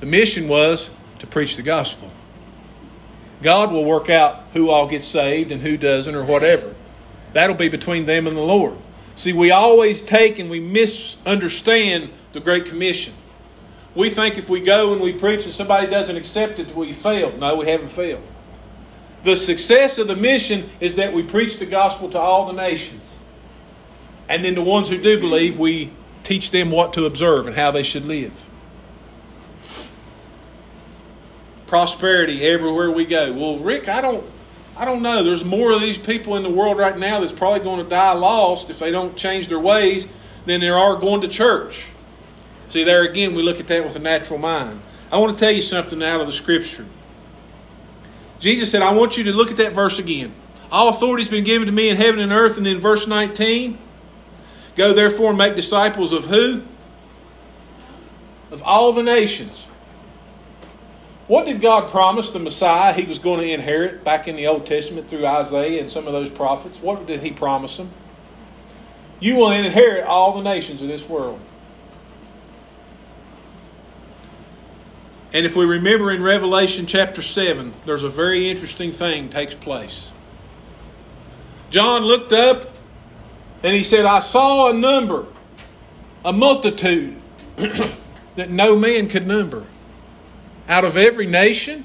The 0.01 0.07
mission 0.07 0.49
was 0.49 0.91
to 1.19 1.27
preach 1.27 1.57
the 1.57 1.63
gospel. 1.63 2.11
God 3.43 3.73
will 3.73 3.85
work 3.85 4.09
out 4.11 4.45
who 4.55 4.71
all 4.71 4.87
gets 4.87 5.07
saved 5.07 5.51
and 5.53 5.61
who 5.61 5.77
doesn't 5.77 6.15
or 6.15 6.25
whatever. 6.25 6.75
That'll 7.33 7.57
be 7.57 7.69
between 7.69 8.05
them 8.07 8.27
and 8.27 8.37
the 8.37 8.43
Lord. 8.43 8.77
See, 9.15 9.33
we 9.33 9.51
always 9.51 10.01
take 10.01 10.39
and 10.39 10.49
we 10.49 10.61
misunderstand 10.61 12.11
the 12.33 12.41
Great 12.41 12.67
Commission. 12.67 13.13
We 13.95 14.11
think 14.11 14.39
if 14.39 14.49
we 14.49 14.61
go 14.61 14.93
and 14.93 15.01
we 15.01 15.13
preach 15.13 15.45
and 15.45 15.53
somebody 15.53 15.89
doesn't 15.89 16.17
accept 16.17 16.59
it, 16.59 16.75
we 16.75 16.93
failed. 16.93 17.39
No, 17.39 17.57
we 17.57 17.67
haven't 17.67 17.89
failed. 17.89 18.23
The 19.25 19.37
success 19.37 19.99
of 19.99 20.09
the 20.09 20.17
mission 20.17 20.71
is 20.81 20.95
that 20.95 21.13
we 21.13 21.23
preach 21.23 21.59
the 21.59 21.67
gospel 21.67 22.09
to 22.11 22.19
all 22.19 22.47
the 22.47 22.53
nations. 22.53 23.19
And 24.29 24.45
then 24.45 24.55
the 24.55 24.63
ones 24.63 24.89
who 24.89 24.97
do 24.97 25.19
believe, 25.19 25.59
we 25.59 25.91
teach 26.23 26.53
them 26.53 26.71
what 26.71 26.93
to 26.93 27.05
observe 27.05 27.47
and 27.47 27.57
how 27.57 27.73
they 27.73 27.83
should 27.83 28.07
live. 28.07 28.33
Prosperity 31.67 32.47
everywhere 32.47 32.91
we 32.91 33.05
go. 33.05 33.33
Well, 33.33 33.59
Rick, 33.59 33.89
I 33.89 34.01
don't 34.01 34.25
I 34.81 34.87
don't 34.87 35.03
know. 35.03 35.23
There's 35.23 35.45
more 35.45 35.73
of 35.73 35.83
these 35.83 35.99
people 35.99 36.37
in 36.37 36.43
the 36.43 36.49
world 36.49 36.79
right 36.79 36.97
now 36.97 37.21
that's 37.21 37.33
probably 37.33 37.61
going 37.61 37.85
to 37.85 37.89
die 37.91 38.15
lost 38.15 38.71
if 38.71 38.79
they 38.79 38.91
don't 38.91 39.15
change 39.15 39.49
their 39.49 39.59
ways 39.59 40.07
than 40.47 40.63
there 40.63 40.79
are 40.79 40.97
going 40.97 41.21
to 41.21 41.29
church. 41.29 41.87
See, 42.71 42.85
there 42.85 43.03
again, 43.03 43.35
we 43.35 43.43
look 43.43 43.59
at 43.59 43.67
that 43.67 43.83
with 43.83 43.97
a 43.97 43.99
natural 43.99 44.39
mind. 44.39 44.81
I 45.11 45.19
want 45.19 45.37
to 45.37 45.45
tell 45.45 45.53
you 45.53 45.61
something 45.61 46.01
out 46.05 46.21
of 46.21 46.29
the 46.29 46.33
scripture. 46.33 46.87
Jesus 48.39 48.71
said, 48.71 48.81
I 48.81 48.93
want 48.93 49.19
you 49.19 49.25
to 49.25 49.33
look 49.33 49.51
at 49.51 49.57
that 49.57 49.73
verse 49.73 49.99
again. 49.99 50.33
All 50.71 50.89
authority 50.89 51.25
has 51.25 51.29
been 51.29 51.43
given 51.43 51.67
to 51.67 51.73
me 51.73 51.89
in 51.89 51.97
heaven 51.97 52.21
and 52.21 52.31
earth. 52.31 52.59
And 52.59 52.67
in 52.69 52.81
verse 52.81 53.09
19, 53.09 53.77
go 54.77 54.93
therefore 54.93 55.31
and 55.31 55.39
make 55.39 55.57
disciples 55.57 56.13
of 56.13 56.27
who? 56.27 56.63
Of 58.53 58.63
all 58.63 58.93
the 58.93 59.03
nations. 59.03 59.67
What 61.27 61.47
did 61.47 61.61
God 61.61 61.91
promise 61.91 62.31
the 62.31 62.39
Messiah 62.39 62.93
he 62.93 63.05
was 63.05 63.19
going 63.19 63.41
to 63.41 63.53
inherit 63.53 64.05
back 64.05 64.29
in 64.29 64.37
the 64.37 64.47
Old 64.47 64.65
Testament 64.65 65.09
through 65.09 65.27
Isaiah 65.27 65.81
and 65.81 65.91
some 65.91 66.07
of 66.07 66.13
those 66.13 66.31
prophets? 66.31 66.79
What 66.79 67.05
did 67.07 67.21
he 67.21 67.33
promise 67.33 67.79
them? 67.79 67.91
You 69.19 69.35
will 69.35 69.51
inherit 69.51 70.05
all 70.05 70.35
the 70.35 70.43
nations 70.43 70.81
of 70.83 70.87
this 70.87 71.09
world. 71.09 71.41
And 75.33 75.47
if 75.47 75.55
we 75.55 75.65
remember 75.65 76.11
in 76.11 76.23
Revelation 76.23 76.87
chapter 76.87 77.23
7, 77.23 77.73
there's 77.87 78.03
a 78.03 78.09
very 78.09 78.49
interesting 78.49 78.91
thing 78.91 79.29
takes 79.29 79.55
place. 79.55 80.13
John 81.71 82.03
looked 82.03 82.33
up 82.33 82.65
and 83.63 83.75
he 83.75 83.85
said, 83.85 84.05
I 84.05 84.19
saw 84.19 84.71
a 84.71 84.75
number, 84.75 85.27
a 86.25 86.33
multitude 86.33 87.21
that 87.57 88.51
no 88.51 88.77
man 88.77 89.09
could 89.09 89.27
number 89.27 89.65
out 90.69 90.85
of 90.85 90.97
every 90.97 91.27
nation, 91.27 91.85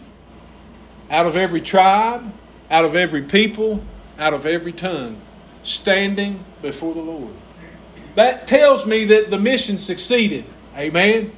out 1.10 1.28
of 1.28 1.36
every 1.36 1.62
tribe, 1.62 2.34
out 2.72 2.86
of 2.86 2.96
every 2.96 3.22
people, 3.22 3.84
out 4.18 4.34
of 4.34 4.46
every 4.46 4.72
tongue, 4.72 5.22
standing 5.62 6.44
before 6.62 6.94
the 6.94 7.02
Lord. 7.02 7.34
That 8.16 8.48
tells 8.48 8.86
me 8.86 9.06
that 9.06 9.30
the 9.30 9.38
mission 9.38 9.78
succeeded. 9.78 10.46
Amen. 10.75 11.32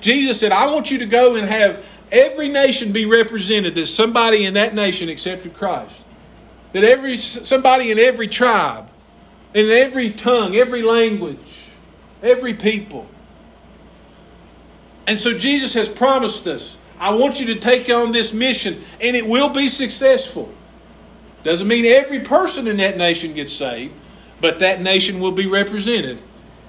Jesus 0.00 0.38
said, 0.40 0.52
I 0.52 0.72
want 0.72 0.90
you 0.90 0.98
to 0.98 1.06
go 1.06 1.34
and 1.34 1.46
have 1.46 1.84
every 2.12 2.48
nation 2.48 2.92
be 2.92 3.06
represented 3.06 3.74
that 3.74 3.86
somebody 3.86 4.44
in 4.44 4.54
that 4.54 4.74
nation 4.74 5.08
accepted 5.08 5.54
Christ. 5.54 5.94
That 6.72 6.84
every 6.84 7.16
somebody 7.16 7.90
in 7.90 7.98
every 7.98 8.28
tribe, 8.28 8.88
in 9.54 9.70
every 9.70 10.10
tongue, 10.10 10.54
every 10.54 10.82
language, 10.82 11.70
every 12.22 12.54
people. 12.54 13.06
And 15.06 15.18
so 15.18 15.36
Jesus 15.36 15.74
has 15.74 15.88
promised 15.88 16.46
us 16.46 16.76
I 16.98 17.14
want 17.14 17.40
you 17.40 17.46
to 17.46 17.56
take 17.56 17.90
on 17.90 18.12
this 18.12 18.32
mission, 18.32 18.80
and 19.00 19.16
it 19.16 19.26
will 19.26 19.50
be 19.50 19.68
successful. 19.68 20.52
Doesn't 21.42 21.68
mean 21.68 21.84
every 21.84 22.20
person 22.20 22.66
in 22.66 22.78
that 22.78 22.96
nation 22.96 23.34
gets 23.34 23.52
saved, 23.52 23.92
but 24.40 24.58
that 24.60 24.80
nation 24.80 25.20
will 25.20 25.32
be 25.32 25.46
represented 25.46 26.18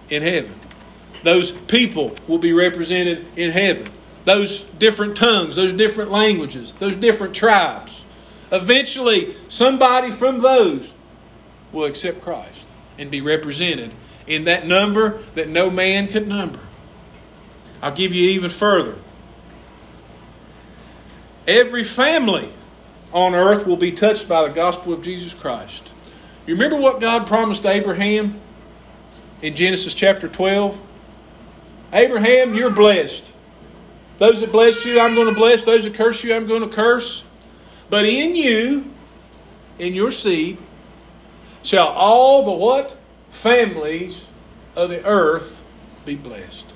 in 0.10 0.22
heaven. 0.22 0.54
Those 1.24 1.52
people 1.52 2.16
will 2.28 2.38
be 2.38 2.54
represented 2.54 3.26
in 3.36 3.52
heaven. 3.52 3.92
Those 4.26 4.64
different 4.64 5.16
tongues, 5.16 5.56
those 5.56 5.74
different 5.74 6.12
languages, 6.12 6.74
those 6.80 6.96
different 6.96 7.34
tribes. 7.36 8.04
Eventually, 8.52 9.36
somebody 9.48 10.12
from 10.12 10.40
those 10.40 10.94
will 11.72 11.86
accept 11.86 12.22
Christ 12.22 12.66
and 12.98 13.12
be 13.12 13.22
represented 13.22 13.94
in 14.26 14.46
that 14.46 14.68
number 14.68 15.20
that 15.36 15.50
no 15.50 15.70
man 15.70 16.08
could 16.08 16.28
number. 16.28 16.60
I'll 17.82 17.94
give 17.94 18.14
you 18.14 18.30
even 18.30 18.50
further. 18.50 18.96
Every 21.48 21.84
family 21.84 22.50
on 23.14 23.34
earth 23.34 23.66
will 23.66 23.78
be 23.78 23.92
touched 23.92 24.28
by 24.28 24.48
the 24.48 24.54
gospel 24.54 24.92
of 24.94 25.02
Jesus 25.02 25.34
Christ. 25.34 25.92
You 26.46 26.54
remember 26.56 26.78
what 26.78 27.00
God 27.00 27.28
promised 27.28 27.66
Abraham 27.66 28.40
in 29.42 29.56
Genesis 29.56 29.94
chapter 29.94 30.28
12? 30.28 30.82
Abraham, 31.94 32.54
you're 32.54 32.70
blessed. 32.70 33.24
Those 34.20 34.42
that 34.42 34.52
bless 34.52 34.86
you, 34.86 35.00
I'm 35.00 35.16
going 35.16 35.28
to 35.28 35.36
bless. 35.36 35.64
Those 35.64 35.84
that 35.84 35.94
curse 35.94 36.24
you, 36.24 36.34
I'm 36.34 36.48
going 36.48 36.68
to 36.68 36.76
curse. 36.76 37.24
But 37.90 38.06
in 38.06 38.36
you, 38.36 38.92
in 39.80 39.94
your 39.94 40.12
seed, 40.12 40.58
shall 41.64 41.88
all 41.88 42.44
the 42.44 42.52
what? 42.52 42.98
Families 43.32 44.26
of 44.76 44.90
the 44.90 45.06
earth 45.06 45.64
be 46.06 46.16
blessed. 46.16 46.74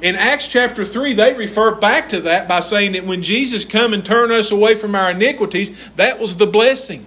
In 0.00 0.16
Acts 0.16 0.48
chapter 0.48 0.84
3, 0.84 1.14
they 1.14 1.32
refer 1.34 1.74
back 1.74 2.10
to 2.10 2.20
that 2.22 2.46
by 2.46 2.60
saying 2.60 2.92
that 2.92 3.04
when 3.04 3.22
Jesus 3.22 3.64
come 3.64 3.94
and 3.94 4.04
turn 4.04 4.30
us 4.30 4.50
away 4.50 4.74
from 4.74 4.94
our 4.94 5.10
iniquities, 5.10 5.90
that 5.96 6.18
was 6.18 6.36
the 6.36 6.46
blessing. 6.46 7.06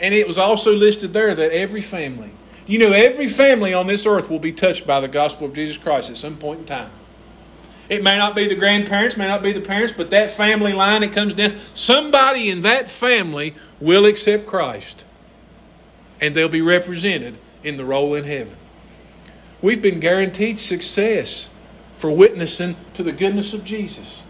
And 0.00 0.14
it 0.14 0.26
was 0.26 0.38
also 0.38 0.72
listed 0.72 1.12
there 1.12 1.34
that 1.34 1.50
every 1.50 1.80
family, 1.80 2.30
you 2.68 2.78
know, 2.78 2.92
every 2.92 3.26
family 3.26 3.72
on 3.72 3.86
this 3.86 4.06
earth 4.06 4.30
will 4.30 4.38
be 4.38 4.52
touched 4.52 4.86
by 4.86 5.00
the 5.00 5.08
gospel 5.08 5.46
of 5.46 5.54
Jesus 5.54 5.78
Christ 5.78 6.10
at 6.10 6.16
some 6.16 6.36
point 6.36 6.60
in 6.60 6.66
time. 6.66 6.90
It 7.88 8.04
may 8.04 8.18
not 8.18 8.36
be 8.36 8.46
the 8.46 8.54
grandparents, 8.54 9.16
may 9.16 9.26
not 9.26 9.42
be 9.42 9.52
the 9.52 9.62
parents, 9.62 9.94
but 9.96 10.10
that 10.10 10.30
family 10.30 10.74
line 10.74 11.00
that 11.00 11.12
comes 11.12 11.32
down, 11.32 11.56
somebody 11.72 12.50
in 12.50 12.60
that 12.62 12.90
family 12.90 13.54
will 13.80 14.04
accept 14.04 14.46
Christ. 14.46 15.06
And 16.20 16.34
they'll 16.34 16.50
be 16.50 16.60
represented 16.60 17.38
in 17.62 17.78
the 17.78 17.86
roll 17.86 18.14
in 18.14 18.24
heaven. 18.24 18.54
We've 19.62 19.80
been 19.80 19.98
guaranteed 19.98 20.58
success 20.58 21.48
for 21.96 22.10
witnessing 22.10 22.76
to 22.94 23.02
the 23.02 23.12
goodness 23.12 23.54
of 23.54 23.64
Jesus. 23.64 24.22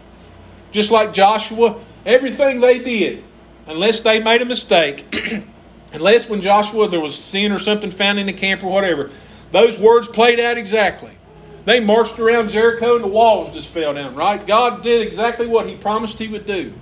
Just 0.71 0.91
like 0.91 1.11
Joshua, 1.11 1.77
everything 2.05 2.61
they 2.61 2.79
did, 2.79 3.23
unless 3.67 3.99
they 3.99 4.21
made 4.21 4.41
a 4.41 4.45
mistake, 4.45 5.05
unless 5.93 6.29
when 6.29 6.41
Joshua 6.41 6.87
there 6.87 6.99
was 6.99 7.17
sin 7.17 7.51
or 7.51 7.59
something 7.59 7.91
found 7.91 8.19
in 8.19 8.25
the 8.25 8.33
camp 8.33 8.63
or 8.63 8.71
whatever, 8.71 9.09
those 9.51 9.77
words 9.77 10.07
played 10.07 10.39
out 10.39 10.57
exactly. 10.57 11.17
They 11.65 11.79
marched 11.79 12.19
around 12.19 12.49
Jericho 12.49 12.95
and 12.95 13.03
the 13.03 13.09
walls 13.09 13.53
just 13.53 13.71
fell 13.71 13.93
down, 13.93 14.15
right? 14.15 14.45
God 14.45 14.81
did 14.81 15.01
exactly 15.01 15.47
what 15.47 15.67
He 15.67 15.75
promised 15.75 16.19
He 16.19 16.27
would 16.27 16.45
do. 16.45 16.73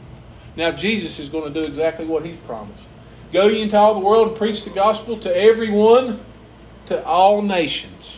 Now 0.55 0.71
Jesus 0.71 1.19
is 1.19 1.29
going 1.29 1.53
to 1.53 1.61
do 1.61 1.65
exactly 1.65 2.05
what 2.05 2.25
He's 2.25 2.37
promised. 2.37 2.83
Go 3.33 3.47
ye 3.47 3.61
into 3.61 3.77
all 3.77 3.93
the 3.93 3.99
world 3.99 4.29
and 4.29 4.37
preach 4.37 4.63
the 4.63 4.69
gospel 4.69 5.17
to 5.19 5.35
everyone, 5.35 6.19
to 6.85 7.03
all 7.05 7.41
nations. 7.41 8.17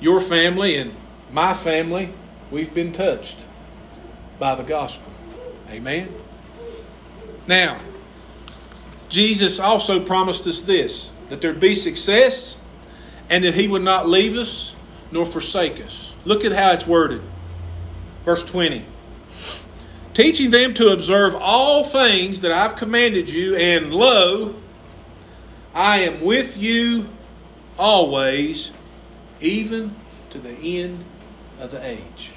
your 0.00 0.20
family 0.20 0.76
and 0.76 0.92
my 1.32 1.54
family, 1.54 2.12
we've 2.50 2.72
been 2.72 2.92
touched 2.92 3.44
by 4.38 4.54
the 4.54 4.62
gospel. 4.62 5.10
Amen. 5.70 6.12
Now, 7.46 7.80
Jesus 9.08 9.58
also 9.60 10.00
promised 10.00 10.46
us 10.46 10.60
this 10.60 11.10
that 11.28 11.40
there'd 11.40 11.58
be 11.58 11.74
success 11.74 12.56
and 13.28 13.42
that 13.44 13.54
he 13.54 13.66
would 13.66 13.82
not 13.82 14.08
leave 14.08 14.36
us 14.36 14.74
nor 15.10 15.26
forsake 15.26 15.80
us. 15.80 16.14
Look 16.24 16.44
at 16.44 16.52
how 16.52 16.72
it's 16.72 16.86
worded. 16.86 17.22
Verse 18.24 18.44
20 18.44 18.84
Teaching 20.14 20.50
them 20.50 20.72
to 20.74 20.88
observe 20.88 21.34
all 21.34 21.84
things 21.84 22.40
that 22.40 22.50
I've 22.50 22.74
commanded 22.76 23.28
you, 23.28 23.54
and 23.56 23.92
lo, 23.92 24.54
I 25.74 25.98
am 25.98 26.24
with 26.24 26.56
you 26.56 27.06
always 27.78 28.72
even 29.40 29.94
to 30.30 30.38
the 30.38 30.80
end 30.80 31.04
of 31.60 31.70
the 31.70 31.86
age. 31.86 32.32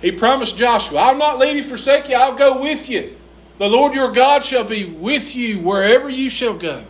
He 0.00 0.12
promised 0.12 0.56
Joshua, 0.56 0.98
I'll 0.98 1.16
not 1.16 1.38
leave 1.38 1.56
you, 1.56 1.62
forsake 1.62 2.08
you, 2.08 2.16
I'll 2.16 2.34
go 2.34 2.60
with 2.60 2.88
you. 2.88 3.16
The 3.58 3.68
Lord 3.68 3.94
your 3.94 4.12
God 4.12 4.44
shall 4.44 4.64
be 4.64 4.84
with 4.84 5.34
you 5.34 5.60
wherever 5.60 6.08
you 6.08 6.28
shall 6.28 6.56
go. 6.56 6.84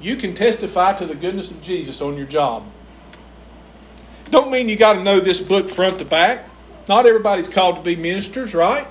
You 0.00 0.16
can 0.16 0.34
testify 0.34 0.94
to 0.94 1.06
the 1.06 1.14
goodness 1.14 1.50
of 1.50 1.60
Jesus 1.60 2.00
on 2.00 2.16
your 2.16 2.26
job. 2.26 2.64
Don't 4.30 4.50
mean 4.50 4.68
you 4.68 4.76
got 4.76 4.92
to 4.92 5.02
know 5.02 5.18
this 5.18 5.40
book 5.40 5.68
front 5.68 5.98
to 5.98 6.04
back. 6.04 6.48
Not 6.88 7.06
everybody's 7.06 7.48
called 7.48 7.76
to 7.76 7.82
be 7.82 7.96
ministers, 7.96 8.54
right? 8.54 8.86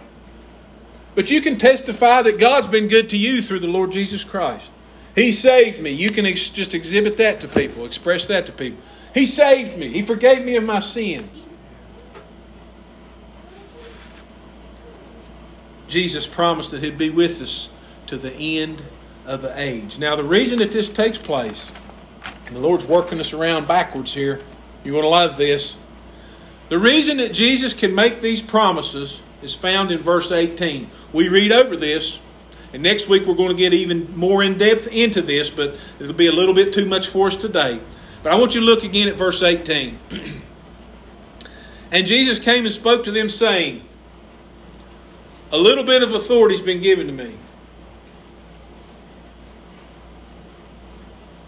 But 1.16 1.32
you 1.32 1.42
can 1.42 1.58
testify 1.58 2.22
that 2.24 2.38
God's 2.38 2.68
been 2.68 2.88
good 2.88 3.10
to 3.10 3.18
you 3.18 3.42
through 3.42 3.60
the 3.60 3.68
Lord 3.68 3.92
Jesus 3.92 4.24
Christ. 4.24 4.70
He 5.16 5.32
saved 5.32 5.82
me. 5.82 5.92
You 5.92 6.12
can 6.12 6.26
ex- 6.26 6.50
just 6.50 6.76
exhibit 6.76 7.18
that 7.18 7.40
to 7.40 7.48
people, 7.48 7.86
express 7.86 8.28
that 8.28 8.46
to 8.48 8.52
people. 8.52 8.80
He 9.18 9.26
saved 9.26 9.80
me. 9.80 9.88
He 9.88 10.04
forgave 10.04 10.46
me 10.46 10.58
of 10.58 10.64
my 10.64 10.80
sins. 10.80 11.28
Jesus 15.88 16.28
promised 16.28 16.70
that 16.70 16.84
He'd 16.84 17.00
be 17.00 17.10
with 17.10 17.42
us 17.42 17.70
to 18.06 18.18
the 18.18 18.32
end 18.60 18.84
of 19.26 19.42
the 19.42 19.60
age. 19.60 19.98
Now, 19.98 20.16
the 20.16 20.24
reason 20.24 20.60
that 20.60 20.70
this 20.70 20.88
takes 20.88 21.18
place, 21.18 21.72
the 22.52 22.60
Lord's 22.60 22.86
working 22.86 23.20
us 23.20 23.34
around 23.34 23.68
backwards 23.68 24.14
here, 24.14 24.40
you're 24.84 24.94
going 24.94 25.04
to 25.04 25.10
love 25.10 25.36
this. 25.36 25.78
The 26.70 26.78
reason 26.78 27.18
that 27.18 27.34
Jesus 27.34 27.74
can 27.74 27.96
make 27.96 28.22
these 28.22 28.44
promises 28.44 29.24
is 29.42 29.56
found 29.56 29.90
in 29.90 29.98
verse 29.98 30.32
18. 30.32 30.92
We 31.12 31.28
read 31.28 31.52
over 31.52 31.76
this, 31.76 32.20
and 32.72 32.84
next 32.84 33.08
week 33.08 33.26
we're 33.26 33.34
going 33.34 33.50
to 33.50 33.56
get 33.56 33.74
even 33.74 34.16
more 34.16 34.44
in 34.44 34.60
depth 34.60 34.86
into 34.86 35.24
this, 35.24 35.50
but 35.50 35.76
it'll 36.00 36.14
be 36.14 36.28
a 36.28 36.32
little 36.32 36.54
bit 36.54 36.72
too 36.72 36.86
much 36.86 37.08
for 37.08 37.26
us 37.26 37.36
today. 37.36 37.82
But 38.28 38.34
I 38.34 38.40
want 38.42 38.56
you 38.56 38.60
to 38.60 38.66
look 38.66 38.84
again 38.84 39.08
at 39.08 39.16
verse 39.16 39.42
18. 39.42 39.98
and 41.94 42.06
Jesus 42.06 42.40
came 42.40 42.66
and 42.66 42.74
spoke 42.74 43.06
to 43.06 43.12
them, 43.12 43.30
saying, 43.30 43.86
A 45.50 45.58
little 45.58 45.86
bit 45.86 46.04
of 46.04 46.12
authority 46.12 46.56
has 46.56 46.62
been 46.62 46.82
given 46.82 47.08
to 47.08 47.14
me. 47.14 47.38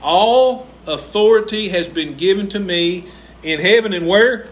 All 0.01 0.69
authority 0.87 1.67
has 1.67 1.89
been 1.89 2.15
given 2.15 2.47
to 2.47 2.61
me 2.61 3.07
in 3.43 3.59
heaven 3.59 3.91
and 3.91 4.07
where? 4.07 4.47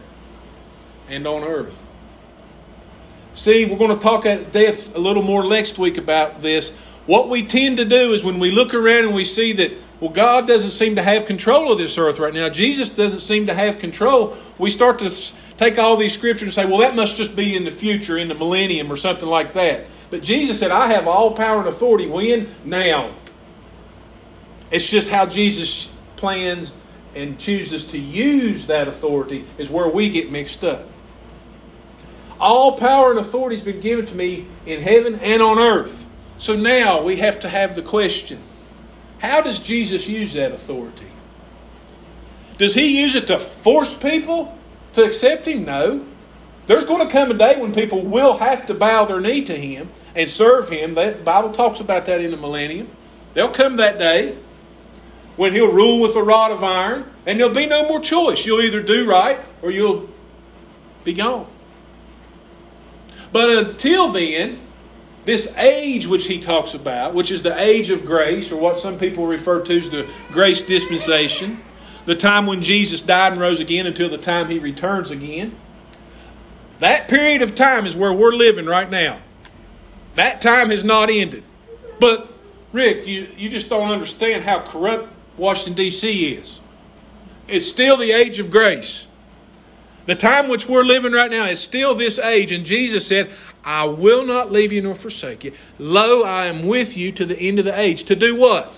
And 1.07 1.25
on 1.25 1.45
earth. 1.45 1.87
See, 3.35 3.65
we're 3.65 3.77
going 3.77 3.97
to 3.97 4.03
talk 4.03 4.25
at 4.25 4.51
depth 4.51 4.93
a 4.97 4.99
little 4.99 5.23
more 5.23 5.47
next 5.47 5.79
week 5.79 5.97
about 5.97 6.41
this. 6.41 6.75
What 7.05 7.29
we 7.29 7.45
tend 7.45 7.77
to 7.77 7.85
do 7.85 8.11
is 8.11 8.21
when 8.21 8.37
we 8.37 8.51
look 8.51 8.73
around 8.73 9.05
and 9.05 9.15
we 9.15 9.23
see 9.23 9.53
that, 9.53 9.71
well, 9.99 10.11
God 10.11 10.47
doesn't 10.47 10.71
seem 10.71 10.95
to 10.95 11.01
have 11.01 11.25
control 11.25 11.71
of 11.71 11.77
this 11.77 11.97
earth 11.97 12.19
right 12.19 12.33
now, 12.33 12.49
Jesus 12.49 12.89
doesn't 12.89 13.21
seem 13.21 13.47
to 13.47 13.53
have 13.53 13.79
control, 13.79 14.37
we 14.59 14.69
start 14.69 14.99
to 14.99 15.09
take 15.57 15.79
all 15.79 15.97
these 15.97 16.13
scriptures 16.13 16.43
and 16.43 16.53
say, 16.53 16.65
well, 16.65 16.79
that 16.79 16.95
must 16.95 17.15
just 17.15 17.35
be 17.35 17.55
in 17.55 17.63
the 17.63 17.71
future, 17.71 18.17
in 18.17 18.27
the 18.27 18.35
millennium, 18.35 18.91
or 18.91 18.95
something 18.95 19.27
like 19.27 19.53
that. 19.53 19.85
But 20.09 20.21
Jesus 20.21 20.59
said, 20.59 20.71
I 20.71 20.87
have 20.87 21.07
all 21.07 21.31
power 21.31 21.59
and 21.59 21.67
authority. 21.67 22.07
When? 22.07 22.47
Now. 22.63 23.13
It's 24.69 24.89
just 24.89 25.09
how 25.09 25.25
Jesus 25.25 25.91
plans 26.17 26.73
and 27.15 27.39
chooses 27.39 27.85
to 27.85 27.97
use 27.97 28.67
that 28.67 28.87
authority 28.87 29.45
is 29.57 29.69
where 29.69 29.87
we 29.87 30.09
get 30.09 30.31
mixed 30.31 30.63
up. 30.63 30.85
All 32.39 32.77
power 32.77 33.09
and 33.09 33.19
authority 33.19 33.55
has 33.55 33.65
been 33.65 33.79
given 33.79 34.05
to 34.05 34.15
me 34.15 34.45
in 34.65 34.81
heaven 34.81 35.15
and 35.15 35.41
on 35.41 35.57
earth. 35.57 36.07
So 36.37 36.55
now 36.55 37.01
we 37.01 37.15
have 37.15 37.39
to 37.39 37.49
have 37.49 37.75
the 37.75 37.81
question 37.81 38.39
how 39.19 39.41
does 39.41 39.59
Jesus 39.59 40.07
use 40.07 40.33
that 40.33 40.51
authority? 40.51 41.07
Does 42.57 42.73
he 42.73 43.01
use 43.01 43.15
it 43.15 43.27
to 43.27 43.39
force 43.39 43.93
people 43.93 44.57
to 44.93 45.03
accept 45.03 45.47
him? 45.47 45.65
No. 45.65 46.05
There's 46.65 46.85
going 46.85 47.05
to 47.05 47.11
come 47.11 47.31
a 47.31 47.33
day 47.33 47.59
when 47.59 47.73
people 47.73 48.01
will 48.01 48.37
have 48.37 48.65
to 48.65 48.73
bow 48.73 49.05
their 49.05 49.21
knee 49.21 49.43
to 49.45 49.55
him 49.55 49.89
and 50.15 50.29
serve 50.29 50.69
him. 50.69 50.95
The 50.95 51.17
Bible 51.23 51.51
talks 51.51 51.79
about 51.79 52.05
that 52.05 52.19
in 52.19 52.31
the 52.31 52.37
millennium. 52.37 52.89
There'll 53.33 53.51
come 53.51 53.77
that 53.77 53.99
day 53.99 54.37
when 55.37 55.53
he'll 55.53 55.71
rule 55.71 55.99
with 56.01 56.15
a 56.15 56.23
rod 56.23 56.51
of 56.51 56.63
iron, 56.63 57.05
and 57.25 57.39
there'll 57.39 57.53
be 57.53 57.67
no 57.67 57.87
more 57.87 57.99
choice. 57.99 58.45
You'll 58.45 58.61
either 58.61 58.81
do 58.81 59.07
right 59.07 59.39
or 59.61 59.71
you'll 59.71 60.09
be 61.03 61.13
gone. 61.13 61.47
But 63.31 63.49
until 63.49 64.11
then, 64.11 64.59
this 65.27 65.53
age 65.57 66.07
which 66.07 66.25
he 66.27 66.39
talks 66.39 66.73
about, 66.73 67.13
which 67.13 67.31
is 67.31 67.43
the 67.43 67.53
age 67.61 67.89
of 67.89 68.05
grace, 68.05 68.49
or 68.49 68.55
what 68.55 68.77
some 68.77 68.97
people 68.97 69.27
refer 69.27 69.61
to 69.61 69.77
as 69.77 69.89
the 69.89 70.09
grace 70.31 70.61
dispensation, 70.61 71.59
the 72.05 72.15
time 72.15 72.45
when 72.45 72.61
Jesus 72.61 73.01
died 73.01 73.33
and 73.33 73.41
rose 73.41 73.59
again 73.59 73.85
until 73.85 74.07
the 74.07 74.17
time 74.17 74.47
he 74.47 74.57
returns 74.57 75.11
again, 75.11 75.53
that 76.79 77.09
period 77.09 77.41
of 77.41 77.55
time 77.55 77.85
is 77.85 77.93
where 77.93 78.13
we're 78.13 78.31
living 78.31 78.67
right 78.67 78.89
now. 78.89 79.19
That 80.15 80.39
time 80.39 80.69
has 80.69 80.85
not 80.85 81.09
ended. 81.09 81.43
But, 81.99 82.31
Rick, 82.71 83.05
you, 83.05 83.27
you 83.35 83.49
just 83.49 83.67
don't 83.67 83.89
understand 83.89 84.45
how 84.45 84.61
corrupt 84.61 85.11
Washington, 85.35 85.73
D.C. 85.73 86.35
is. 86.35 86.61
It's 87.49 87.67
still 87.67 87.97
the 87.97 88.13
age 88.13 88.39
of 88.39 88.49
grace. 88.49 89.09
The 90.05 90.15
time 90.15 90.47
which 90.47 90.69
we're 90.69 90.85
living 90.85 91.11
right 91.11 91.29
now 91.29 91.47
is 91.47 91.59
still 91.59 91.93
this 91.93 92.17
age, 92.17 92.53
and 92.53 92.65
Jesus 92.65 93.05
said, 93.05 93.29
I 93.63 93.85
will 93.85 94.25
not 94.25 94.51
leave 94.51 94.71
you 94.71 94.81
nor 94.81 94.95
forsake 94.95 95.43
you. 95.43 95.51
Lo, 95.77 96.23
I 96.23 96.45
am 96.45 96.65
with 96.65 96.95
you 96.95 97.11
to 97.13 97.25
the 97.25 97.37
end 97.37 97.59
of 97.59 97.65
the 97.65 97.77
age. 97.77 98.03
To 98.03 98.15
do 98.15 98.35
what? 98.35 98.73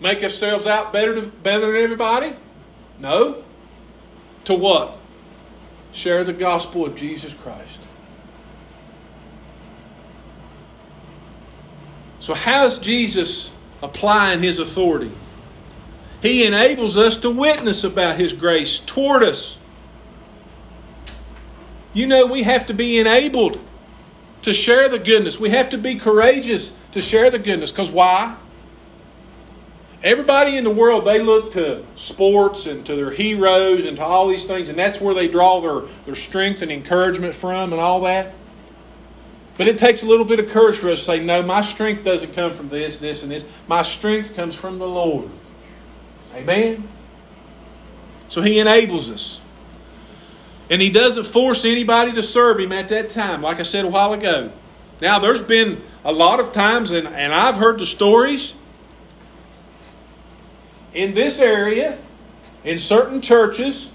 Make 0.00 0.22
ourselves 0.22 0.66
out 0.66 0.92
better, 0.92 1.14
to, 1.14 1.22
better 1.22 1.66
than 1.66 1.76
everybody? 1.76 2.34
No. 2.98 3.42
To 4.44 4.54
what? 4.54 4.96
Share 5.92 6.24
the 6.24 6.32
gospel 6.32 6.86
of 6.86 6.94
Jesus 6.94 7.34
Christ. 7.34 7.88
So, 12.20 12.34
how's 12.34 12.78
Jesus 12.78 13.52
applying 13.82 14.42
his 14.42 14.58
authority? 14.58 15.10
He 16.22 16.46
enables 16.46 16.96
us 16.96 17.16
to 17.18 17.30
witness 17.30 17.82
about 17.82 18.18
His 18.18 18.32
grace 18.32 18.78
toward 18.78 19.22
us. 19.22 19.58
You 21.92 22.06
know, 22.06 22.26
we 22.26 22.42
have 22.44 22.66
to 22.66 22.74
be 22.74 22.98
enabled 22.98 23.58
to 24.42 24.54
share 24.54 24.88
the 24.88 24.98
goodness. 24.98 25.38
We 25.38 25.50
have 25.50 25.70
to 25.70 25.78
be 25.78 25.96
courageous 25.96 26.72
to 26.92 27.00
share 27.00 27.30
the 27.30 27.38
goodness. 27.38 27.70
Because 27.70 27.90
why? 27.90 28.36
Everybody 30.02 30.56
in 30.56 30.64
the 30.64 30.70
world, 30.70 31.04
they 31.04 31.20
look 31.20 31.50
to 31.52 31.84
sports 31.94 32.64
and 32.64 32.86
to 32.86 32.96
their 32.96 33.10
heroes 33.10 33.84
and 33.84 33.98
to 33.98 34.02
all 34.02 34.28
these 34.28 34.46
things, 34.46 34.70
and 34.70 34.78
that's 34.78 34.98
where 34.98 35.14
they 35.14 35.28
draw 35.28 35.60
their, 35.60 35.80
their 36.06 36.14
strength 36.14 36.62
and 36.62 36.72
encouragement 36.72 37.34
from 37.34 37.72
and 37.72 37.80
all 37.80 38.00
that. 38.02 38.32
But 39.58 39.66
it 39.66 39.76
takes 39.76 40.02
a 40.02 40.06
little 40.06 40.24
bit 40.24 40.40
of 40.40 40.48
courage 40.48 40.76
for 40.76 40.90
us 40.90 41.00
to 41.00 41.04
say, 41.04 41.20
no, 41.20 41.42
my 41.42 41.60
strength 41.60 42.02
doesn't 42.02 42.32
come 42.32 42.54
from 42.54 42.70
this, 42.70 42.96
this, 42.96 43.22
and 43.22 43.30
this. 43.30 43.44
My 43.68 43.82
strength 43.82 44.34
comes 44.34 44.54
from 44.54 44.78
the 44.78 44.88
Lord. 44.88 45.28
Amen? 46.34 46.88
So 48.28 48.40
he 48.40 48.58
enables 48.58 49.10
us. 49.10 49.39
And 50.70 50.80
he 50.80 50.88
doesn't 50.88 51.24
force 51.24 51.64
anybody 51.64 52.12
to 52.12 52.22
serve 52.22 52.60
him 52.60 52.72
at 52.72 52.88
that 52.88 53.10
time, 53.10 53.42
like 53.42 53.58
I 53.58 53.64
said 53.64 53.84
a 53.84 53.88
while 53.88 54.12
ago. 54.12 54.52
Now, 55.02 55.18
there's 55.18 55.42
been 55.42 55.82
a 56.04 56.12
lot 56.12 56.38
of 56.38 56.52
times, 56.52 56.92
and, 56.92 57.08
and 57.08 57.34
I've 57.34 57.56
heard 57.56 57.78
the 57.78 57.86
stories 57.86 58.54
in 60.92 61.14
this 61.14 61.38
area, 61.38 61.98
in 62.64 62.78
certain 62.78 63.20
churches, 63.20 63.90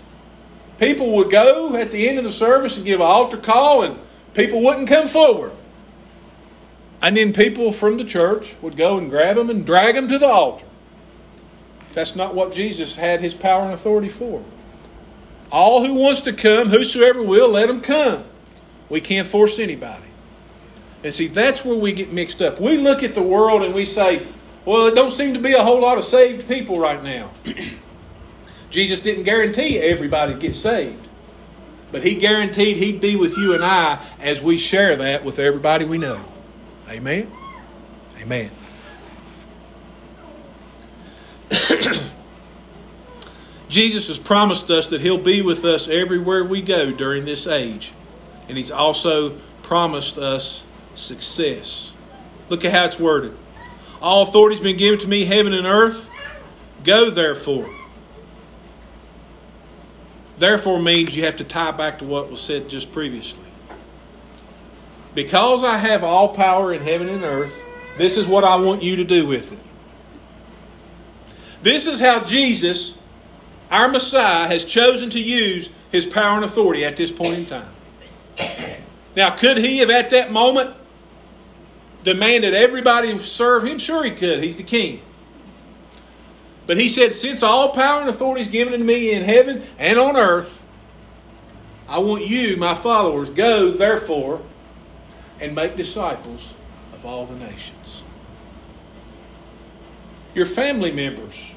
people 0.78 1.12
would 1.16 1.30
go 1.30 1.76
at 1.76 1.92
the 1.92 2.08
end 2.08 2.18
of 2.18 2.24
the 2.24 2.32
service 2.32 2.78
and 2.78 2.86
give 2.86 3.00
an 3.00 3.06
altar 3.06 3.38
call, 3.38 3.84
and 3.84 4.00
people 4.34 4.62
wouldn't 4.64 4.88
come 4.88 5.08
forward. 5.08 5.52
And 7.02 7.16
then 7.18 7.34
people 7.34 7.72
from 7.72 7.98
the 7.98 8.06
church 8.06 8.56
would 8.62 8.78
go 8.78 8.98
and 8.98 9.10
grab 9.10 9.36
them 9.36 9.50
and 9.50 9.66
drag 9.66 9.96
them 9.96 10.08
to 10.08 10.18
the 10.18 10.28
altar. 10.28 10.66
That's 11.94 12.16
not 12.16 12.34
what 12.34 12.54
Jesus 12.54 12.96
had 12.96 13.22
his 13.22 13.34
power 13.34 13.64
and 13.64 13.74
authority 13.74 14.10
for. 14.10 14.44
All 15.52 15.86
who 15.86 15.96
wants 15.96 16.22
to 16.22 16.34
come, 16.34 16.70
whosoever 16.70 17.22
will, 17.22 17.50
let 17.50 17.68
them 17.68 17.82
come. 17.82 18.24
We 18.90 19.02
can't 19.02 19.28
force 19.28 19.60
anybody. 19.60 20.06
And 21.04 21.14
see, 21.14 21.28
that's 21.28 21.64
where 21.64 21.78
we 21.78 21.94
get 21.94 22.12
mixed 22.12 22.42
up. 22.42 22.60
We 22.60 22.78
look 22.78 23.04
at 23.04 23.14
the 23.14 23.22
world 23.22 23.64
and 23.64 23.74
we 23.74 23.86
say, 23.86 24.26
well, 24.66 24.88
it 24.88 24.96
don't 24.96 25.12
seem 25.12 25.36
to 25.36 25.40
be 25.40 25.54
a 25.54 25.64
whole 25.64 25.80
lot 25.80 25.98
of 25.98 26.04
saved 26.04 26.48
people 26.48 26.80
right 26.80 27.04
now. 27.04 27.30
Jesus 28.72 29.02
didn't 29.02 29.24
guarantee 29.24 29.78
everybody 29.78 30.34
get 30.34 30.56
saved. 30.56 31.08
But 31.92 32.04
he 32.04 32.16
guaranteed 32.16 32.78
he'd 32.78 33.00
be 33.00 33.16
with 33.16 33.38
you 33.38 33.54
and 33.54 33.64
I 33.64 34.04
as 34.20 34.42
we 34.42 34.58
share 34.58 34.96
that 34.98 35.24
with 35.24 35.40
everybody 35.40 35.86
we 35.86 35.98
know. 35.98 36.20
Amen. 36.90 37.32
Amen. 38.20 38.52
Jesus 43.68 44.08
has 44.08 44.18
promised 44.18 44.70
us 44.70 44.88
that 44.88 45.02
He'll 45.02 45.18
be 45.18 45.42
with 45.42 45.66
us 45.66 45.88
everywhere 45.88 46.44
we 46.44 46.62
go 46.62 46.92
during 46.92 47.26
this 47.26 47.48
age. 47.48 47.92
And 48.48 48.58
He's 48.58 48.72
also 48.72 49.38
promised 49.64 50.18
us 50.18 50.64
success. 50.94 51.94
Look 52.50 52.64
at 52.64 52.72
how 52.72 52.86
it's 52.86 53.00
worded. 53.00 53.36
All 54.02 54.24
authority 54.24 54.56
has 54.56 54.64
been 54.64 54.78
given 54.78 55.00
to 55.00 55.08
me, 55.08 55.26
heaven 55.26 55.54
and 55.54 55.66
earth. 55.66 56.10
Go 56.84 57.10
therefore. 57.10 57.70
therefore 60.38 60.80
means 60.80 61.16
you 61.16 61.26
have 61.26 61.38
to 61.38 61.44
tie 61.44 61.72
back 61.72 62.00
to 62.00 62.06
what 62.06 62.30
was 62.30 62.42
said 62.42 62.70
just 62.70 62.92
previously. 62.92 63.42
Because 65.16 65.64
I 65.64 65.78
have 65.78 66.04
all 66.04 66.30
power 66.30 66.74
in 66.74 66.82
heaven 66.82 67.08
and 67.10 67.24
earth, 67.24 67.64
this 67.98 68.18
is 68.18 68.28
what 68.28 68.44
I 68.44 68.58
want 68.58 68.84
you 68.84 68.98
to 68.98 69.04
do 69.04 69.26
with 69.26 69.54
it. 69.54 69.60
This 71.64 71.88
is 71.88 72.00
how 72.00 72.24
Jesus, 72.24 72.96
our 73.72 73.88
Messiah, 73.88 74.48
has 74.48 74.64
chosen 74.64 75.10
to 75.12 75.22
use 75.22 75.70
his 75.92 76.06
power 76.06 76.36
and 76.36 76.46
authority 76.46 76.86
at 76.86 76.98
this 76.98 77.12
point 77.12 77.38
in 77.40 77.46
time. 77.46 77.74
Now, 79.16 79.36
could 79.36 79.58
he 79.58 79.78
have 79.80 79.90
at 79.90 80.10
that 80.10 80.32
moment 80.32 80.76
demanded 82.04 82.54
everybody 82.54 83.18
serve 83.18 83.64
him? 83.64 83.78
Sure, 83.78 84.04
he 84.04 84.12
could. 84.12 84.44
He's 84.44 84.58
the 84.58 84.64
king. 84.64 85.02
But 86.68 86.78
he 86.78 86.88
said, 86.88 87.14
Since 87.14 87.44
all 87.44 87.70
power 87.70 88.02
and 88.02 88.10
authority 88.10 88.42
is 88.42 88.48
given 88.48 88.74
to 88.74 88.86
me 88.86 89.12
in 89.12 89.24
heaven 89.24 89.64
and 89.78 89.98
on 89.98 90.18
earth, 90.18 90.64
I 91.88 92.00
want 92.00 92.26
you, 92.26 92.58
my 92.58 92.74
followers, 92.74 93.30
go 93.30 93.72
therefore 93.72 94.42
and 95.40 95.54
make 95.54 95.76
disciples 95.76 96.54
of 96.94 97.06
all 97.06 97.26
the 97.26 97.36
nations. 97.36 98.04
Your 100.34 100.46
family 100.46 100.92
members 100.92 101.55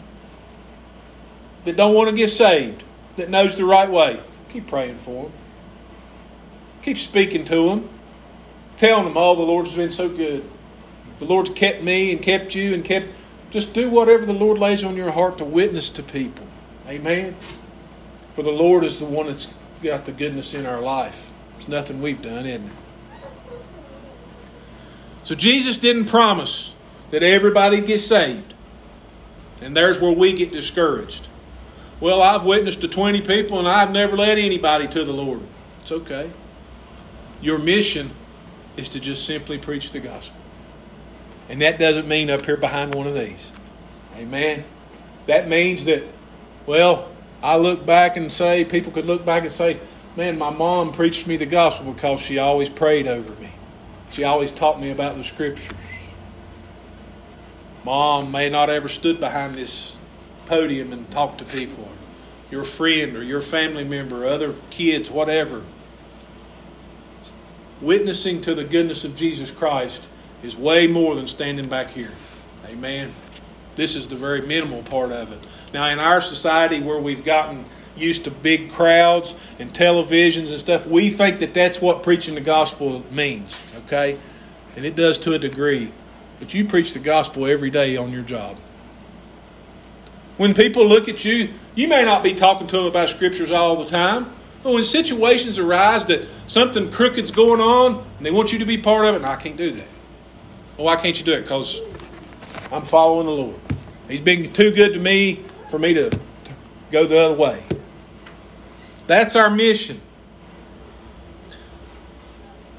that 1.64 1.77
don't 1.77 1.94
want 1.94 2.11
to 2.11 2.16
get 2.16 2.29
saved, 2.29 2.85
that 3.16 3.29
knows 3.29 3.57
the 3.57 3.64
right 3.64 3.90
way, 3.90 4.21
keep 4.51 4.66
praying 4.66 4.99
for 4.99 5.25
them. 5.25 5.33
Keep 6.83 6.97
speaking 6.97 7.44
to 7.47 7.68
them. 7.68 7.88
Telling 8.77 9.05
them, 9.05 9.16
oh, 9.16 9.35
the 9.35 9.42
Lord's 9.42 9.75
been 9.75 9.90
so 9.90 10.09
good. 10.09 10.44
The 11.18 11.25
Lord's 11.25 11.51
kept 11.51 11.83
me 11.83 12.12
and 12.12 12.23
kept 12.23 12.55
you 12.55 12.73
and 12.75 12.85
kept 12.85 13.09
just 13.51 13.73
do 13.73 13.90
whatever 13.90 14.25
the 14.25 14.33
Lord 14.33 14.59
lays 14.59 14.85
on 14.85 14.97
your 14.97 15.11
heart 15.11 15.38
to 15.38 15.44
witness 15.44 15.90
to 15.90 16.03
people. 16.03 16.47
Amen. 16.87 17.35
For 18.35 18.42
the 18.42 18.51
Lord 18.51 18.85
is 18.85 18.99
the 18.99 19.05
one 19.05 19.27
that's 19.27 19.53
got 19.83 20.07
the 20.07 20.12
goodness 20.12 20.55
in 20.55 20.64
our 20.64 20.81
life. 20.81 21.31
It's 21.57 21.68
nothing 21.68 22.01
we've 22.01 22.23
done, 22.23 22.47
isn't 22.47 22.66
it? 22.66 22.73
So 25.25 25.35
Jesus 25.35 25.77
didn't 25.77 26.07
promise 26.07 26.75
that 27.11 27.23
everybody 27.23 27.83
gets 27.83 28.07
saved. 28.07 28.55
And 29.61 29.77
there's 29.77 30.01
where 30.01 30.12
we 30.12 30.33
get 30.33 30.53
discouraged. 30.53 31.28
Well, 32.01 32.23
I've 32.23 32.45
witnessed 32.45 32.81
to 32.83 32.89
20 32.89 33.23
people 33.23 33.59
and 33.59 33.67
I've 33.67 33.91
never 33.91 34.17
led 34.17 34.39
anybody 34.39 34.87
to 34.89 35.05
the 35.05 35.13
Lord. 35.13 35.41
It's 35.81 35.91
okay. 35.91 36.31
Your 37.41 37.59
mission 37.59 38.11
is 38.77 38.89
to 38.91 39.01
just 39.01 39.25
simply 39.25 39.59
preach 39.59 39.91
the 39.91 40.01
gospel. 40.01 40.37
And 41.49 41.63
that 41.63 41.79
doesn't 41.79 42.07
mean 42.07 42.31
up 42.31 42.45
here 42.47 42.57
behind 42.57 42.95
one 42.95 43.07
of 43.07 43.15
these. 43.15 43.51
Amen. 44.17 44.65
That 45.27 45.49
means 45.49 45.87
that, 45.87 46.05
well, 46.67 47.11
I 47.43 47.57
look 47.57 47.85
back 47.85 48.17
and 48.17 48.33
say, 48.33 48.65
people 48.65 48.93
could 48.93 49.07
look 49.07 49.25
back 49.25 49.43
and 49.43 49.53
say, 49.53 49.81
man, 50.17 50.39
my 50.39 50.51
mom 50.51 50.93
preached 50.93 51.27
me 51.27 51.37
the 51.37 51.47
gospel 51.47 51.93
because 51.93 52.21
she 52.21 52.39
always 52.39 52.69
prayed 52.69 53.07
over 53.07 53.31
me. 53.41 53.51
She 54.11 54.25
always 54.25 54.51
taught 54.51 54.81
me 54.81 54.91
about 54.91 55.17
the 55.17 55.25
scriptures. 55.25 55.73
Mom 57.85 58.31
may 58.31 58.49
not 58.49 58.71
ever 58.71 58.89
stood 58.89 59.19
behind 59.19 59.55
this 59.55 59.98
podium 60.49 60.93
and 60.93 61.11
talk 61.11 61.39
to 61.39 61.45
people. 61.45 61.89
Your 62.51 62.65
friend 62.65 63.15
or 63.15 63.23
your 63.23 63.43
family 63.43 63.85
member, 63.85 64.25
or 64.25 64.29
other 64.29 64.55
kids, 64.71 65.11
whatever. 65.11 65.63
Witnessing 67.81 68.41
to 68.43 68.55
the 68.55 68.65
goodness 68.65 69.05
of 69.05 69.15
Jesus 69.15 69.51
Christ 69.51 70.09
is 70.43 70.57
way 70.57 70.87
more 70.87 71.15
than 71.15 71.27
standing 71.27 71.69
back 71.69 71.91
here. 71.91 72.13
Amen. 72.67 73.13
This 73.77 73.95
is 73.95 74.09
the 74.09 74.17
very 74.17 74.41
minimal 74.41 74.83
part 74.83 75.13
of 75.13 75.31
it. 75.31 75.39
Now, 75.73 75.87
in 75.91 75.99
our 75.99 76.21
society 76.21 76.81
where 76.81 76.99
we've 76.99 77.25
gotten 77.25 77.65
used 77.97 78.25
to 78.25 78.31
big 78.31 78.71
crowds 78.71 79.35
and 79.59 79.73
televisions 79.73 80.51
and 80.51 80.59
stuff, 80.59 80.87
we 80.87 81.11
think 81.11 81.39
that 81.41 81.55
that's 81.55 81.81
what 81.81 82.03
preaching 82.03 82.35
the 82.35 82.41
gospel 82.41 83.05
means, 83.13 83.61
okay? 83.85 84.19
And 84.75 84.85
it 84.85 84.97
does 84.97 85.19
to 85.19 85.35
a 85.35 85.39
degree. 85.39 85.93
But 86.41 86.55
you 86.55 86.65
preach 86.65 86.93
the 86.93 87.01
gospel 87.01 87.47
every 87.47 87.71
day 87.71 87.97
on 87.97 88.13
your 88.13 88.23
job. 88.23 88.57
When 90.38 90.55
people 90.55 90.87
look 90.87 91.09
at 91.09 91.24
you, 91.24 91.51
you 91.74 91.88
may 91.88 92.05
not 92.05 92.22
be 92.22 92.33
talking 92.33 92.66
to 92.68 92.77
them 92.77 92.87
about 92.87 93.11
scriptures 93.11 93.51
all 93.51 93.77
the 93.77 93.90
time, 93.90 94.27
but 94.62 94.72
when 94.72 94.85
situations 94.85 95.59
arise 95.59 96.07
that 96.07 96.27
something 96.46 96.90
crooked's 96.90 97.33
going 97.33 97.61
on 97.61 98.07
and 98.16 98.24
they 98.24 98.31
want 98.31 98.53
you 98.53 98.61
to 98.61 98.64
be 98.64 98.79
part 98.79 99.05
of 99.05 99.14
it, 99.14 99.18
and 99.18 99.27
I 99.27 99.37
can't 99.37 99.57
do 99.57 99.72
that. 99.72 99.88
Well, 100.77 100.87
why 100.87 100.96
can't 100.96 101.18
you 101.18 101.24
do 101.24 101.33
it? 101.33 101.42
Because 101.42 101.81
I'm 102.70 102.85
following 102.85 103.27
the 103.27 103.33
Lord. 103.33 103.61
He's 104.09 104.20
been 104.20 104.53
too 104.53 104.70
good 104.70 104.94
to 104.94 105.01
me 105.01 105.44
for 105.68 105.79
me 105.79 105.94
to 105.94 106.16
go 106.92 107.05
the 107.05 107.18
other 107.18 107.35
way. 107.35 107.62
That's 109.09 109.35
our 109.35 109.51
mission. 109.51 110.01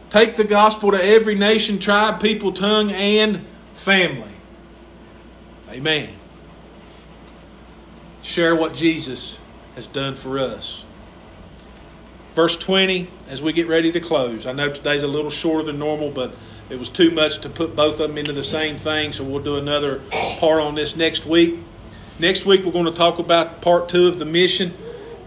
Take 0.09 0.35
the 0.35 0.43
gospel 0.45 0.91
to 0.91 1.03
every 1.03 1.35
nation, 1.35 1.77
tribe, 1.77 2.21
people, 2.21 2.51
tongue, 2.53 2.89
and 2.91 3.45
family. 3.73 4.31
Amen. 5.69 6.09
Share 8.29 8.55
what 8.55 8.75
Jesus 8.75 9.39
has 9.73 9.87
done 9.87 10.13
for 10.13 10.37
us. 10.37 10.85
Verse 12.35 12.55
20, 12.55 13.07
as 13.27 13.41
we 13.41 13.53
get 13.53 13.67
ready 13.67 13.91
to 13.91 13.99
close. 13.99 14.45
I 14.45 14.51
know 14.51 14.71
today's 14.71 15.01
a 15.01 15.07
little 15.07 15.31
shorter 15.31 15.63
than 15.63 15.79
normal, 15.79 16.11
but 16.11 16.35
it 16.69 16.77
was 16.77 16.89
too 16.89 17.09
much 17.09 17.39
to 17.39 17.49
put 17.49 17.75
both 17.75 17.99
of 17.99 18.07
them 18.09 18.19
into 18.19 18.31
the 18.31 18.43
same 18.43 18.77
thing, 18.77 19.13
so 19.13 19.23
we'll 19.23 19.41
do 19.41 19.55
another 19.55 19.99
part 20.37 20.61
on 20.61 20.75
this 20.75 20.95
next 20.95 21.25
week. 21.25 21.57
Next 22.19 22.45
week, 22.45 22.63
we're 22.63 22.71
going 22.71 22.85
to 22.85 22.91
talk 22.91 23.17
about 23.17 23.61
part 23.61 23.89
two 23.89 24.07
of 24.07 24.19
the 24.19 24.25
mission. 24.25 24.73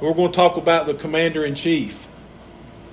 We're 0.01 0.15
going 0.15 0.31
to 0.31 0.37
talk 0.37 0.57
about 0.57 0.87
the 0.87 0.95
commander 0.95 1.45
in 1.45 1.57
chief. 1.57 2.07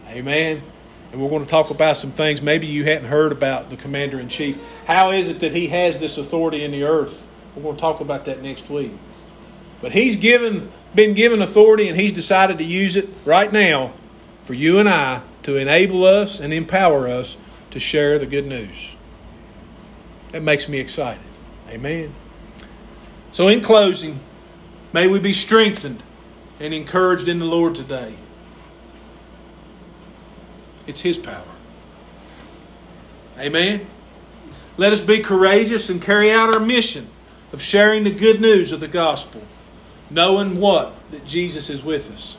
Amen. 0.08 0.64
And 1.12 1.22
we're 1.22 1.30
going 1.30 1.44
to 1.44 1.50
talk 1.50 1.70
about 1.70 1.98
some 1.98 2.14
things 2.14 2.42
maybe 2.42 2.66
you 2.66 2.84
hadn't 2.84 3.10
heard 3.10 3.32
about 3.32 3.70
the 3.70 3.78
commander 3.78 4.20
in 4.20 4.28
chief. 4.28 4.58
How 4.88 5.12
is 5.12 5.30
it 5.30 5.42
that 5.42 5.52
he 5.52 5.68
has 5.68 6.00
this 6.00 6.18
authority 6.18 6.64
in 6.64 6.72
the 6.72 6.86
earth? 6.86 7.28
We're 7.56 7.62
going 7.62 7.76
to 7.76 7.82
talk 7.82 8.00
about 8.00 8.26
that 8.26 8.42
next 8.42 8.72
week. 8.72 8.94
But 9.82 9.94
he's 9.94 10.16
given, 10.16 10.72
been 10.94 11.14
given 11.14 11.42
authority 11.42 11.88
and 11.88 12.00
he's 12.00 12.12
decided 12.12 12.58
to 12.58 12.64
use 12.64 12.96
it 12.96 13.10
right 13.26 13.52
now 13.52 13.94
for 14.44 14.54
you 14.54 14.80
and 14.80 14.90
I 14.90 15.22
to 15.44 15.56
enable 15.56 16.04
us 16.04 16.40
and 16.40 16.54
empower 16.54 17.08
us 17.08 17.38
to 17.72 17.80
share 17.80 18.20
the 18.20 18.26
good 18.26 18.46
news. 18.46 18.96
That 20.32 20.44
makes 20.44 20.68
me 20.68 20.80
excited. 20.80 21.26
Amen. 21.70 22.14
So, 23.32 23.48
in 23.48 23.62
closing, 23.62 24.20
may 24.92 25.08
we 25.08 25.20
be 25.20 25.34
strengthened 25.34 26.02
and 26.60 26.74
encouraged 26.74 27.28
in 27.28 27.40
the 27.40 27.46
Lord 27.46 27.76
today. 27.76 28.16
It's 30.88 31.02
His 31.02 31.18
power. 31.18 31.44
Amen. 33.38 33.86
Let 34.78 34.92
us 34.92 35.02
be 35.02 35.20
courageous 35.20 35.90
and 35.90 36.02
carry 36.02 36.32
out 36.32 36.54
our 36.54 36.60
mission 36.60 37.10
of 37.54 37.62
sharing 37.62 38.04
the 38.04 38.12
good 38.12 38.42
news 38.42 38.72
of 38.72 38.80
the 38.80 38.88
gospel, 38.88 39.42
knowing 40.10 40.60
what? 40.60 40.94
That 41.12 41.26
Jesus 41.26 41.70
is 41.70 41.84
with 41.84 42.12
us. 42.14 42.38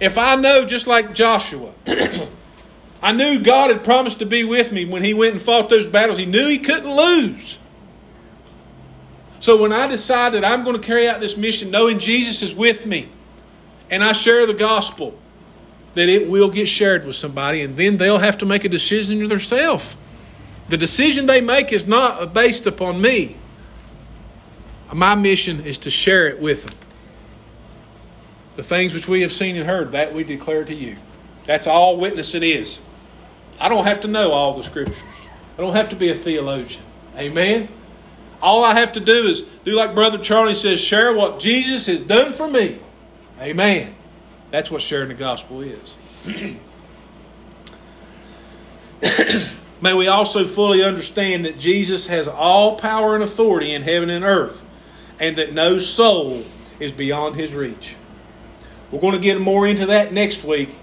If 0.00 0.16
I 0.18 0.36
know, 0.36 0.64
just 0.64 0.86
like 0.86 1.14
Joshua, 1.14 1.72
I 3.02 3.12
knew 3.12 3.40
God 3.40 3.70
had 3.70 3.84
promised 3.84 4.20
to 4.20 4.26
be 4.26 4.44
with 4.44 4.72
me 4.72 4.84
when 4.84 5.04
He 5.04 5.14
went 5.14 5.32
and 5.32 5.42
fought 5.42 5.68
those 5.68 5.86
battles. 5.86 6.18
He 6.18 6.26
knew 6.26 6.46
He 6.46 6.58
couldn't 6.58 6.90
lose. 6.90 7.58
So 9.40 9.60
when 9.60 9.72
I 9.72 9.86
decided 9.86 10.42
that 10.42 10.52
I'm 10.52 10.64
going 10.64 10.80
to 10.80 10.82
carry 10.84 11.08
out 11.08 11.20
this 11.20 11.36
mission, 11.36 11.70
knowing 11.70 11.98
Jesus 11.98 12.42
is 12.42 12.54
with 12.54 12.86
me, 12.86 13.08
and 13.90 14.02
I 14.02 14.12
share 14.12 14.46
the 14.46 14.54
gospel, 14.54 15.16
that 15.94 16.08
it 16.08 16.28
will 16.28 16.50
get 16.50 16.68
shared 16.68 17.06
with 17.06 17.16
somebody, 17.16 17.62
and 17.62 17.76
then 17.76 17.96
they'll 17.96 18.18
have 18.18 18.38
to 18.38 18.46
make 18.46 18.64
a 18.64 18.68
decision 18.68 19.26
themselves. 19.28 19.96
The 20.68 20.76
decision 20.76 21.26
they 21.26 21.40
make 21.40 21.72
is 21.72 21.86
not 21.86 22.34
based 22.34 22.66
upon 22.66 23.00
me. 23.00 23.36
My 24.92 25.14
mission 25.14 25.64
is 25.64 25.78
to 25.78 25.90
share 25.90 26.28
it 26.28 26.40
with 26.40 26.64
them. 26.64 26.74
The 28.56 28.62
things 28.62 28.94
which 28.94 29.06
we 29.06 29.22
have 29.22 29.32
seen 29.32 29.56
and 29.56 29.66
heard, 29.66 29.92
that 29.92 30.14
we 30.14 30.24
declare 30.24 30.64
to 30.64 30.74
you. 30.74 30.96
That's 31.44 31.66
all 31.66 31.96
witnessing 31.96 32.42
is. 32.42 32.80
I 33.60 33.68
don't 33.68 33.84
have 33.84 34.00
to 34.00 34.08
know 34.08 34.32
all 34.32 34.54
the 34.54 34.62
scriptures. 34.62 35.02
I 35.56 35.60
don't 35.60 35.74
have 35.74 35.90
to 35.90 35.96
be 35.96 36.08
a 36.08 36.14
theologian. 36.14 36.82
Amen. 37.16 37.68
All 38.40 38.62
I 38.62 38.74
have 38.74 38.92
to 38.92 39.00
do 39.00 39.26
is 39.26 39.42
do 39.64 39.72
like 39.72 39.94
Brother 39.94 40.18
Charlie 40.18 40.54
says, 40.54 40.80
share 40.80 41.14
what 41.14 41.40
Jesus 41.40 41.86
has 41.86 42.00
done 42.00 42.32
for 42.32 42.48
me. 42.48 42.78
Amen. 43.40 43.94
That's 44.50 44.70
what 44.70 44.82
sharing 44.82 45.08
the 45.08 45.14
gospel 45.14 45.62
is. 45.62 45.94
May 49.80 49.94
we 49.94 50.08
also 50.08 50.44
fully 50.44 50.82
understand 50.82 51.44
that 51.44 51.58
Jesus 51.58 52.08
has 52.08 52.26
all 52.26 52.76
power 52.76 53.14
and 53.14 53.22
authority 53.22 53.72
in 53.72 53.82
heaven 53.82 54.10
and 54.10 54.24
earth, 54.24 54.64
and 55.20 55.36
that 55.36 55.52
no 55.52 55.78
soul 55.78 56.44
is 56.80 56.92
beyond 56.92 57.36
his 57.36 57.54
reach. 57.54 57.96
We're 58.90 59.00
going 59.00 59.14
to 59.14 59.20
get 59.20 59.40
more 59.40 59.66
into 59.66 59.86
that 59.86 60.12
next 60.12 60.44
week 60.44 60.74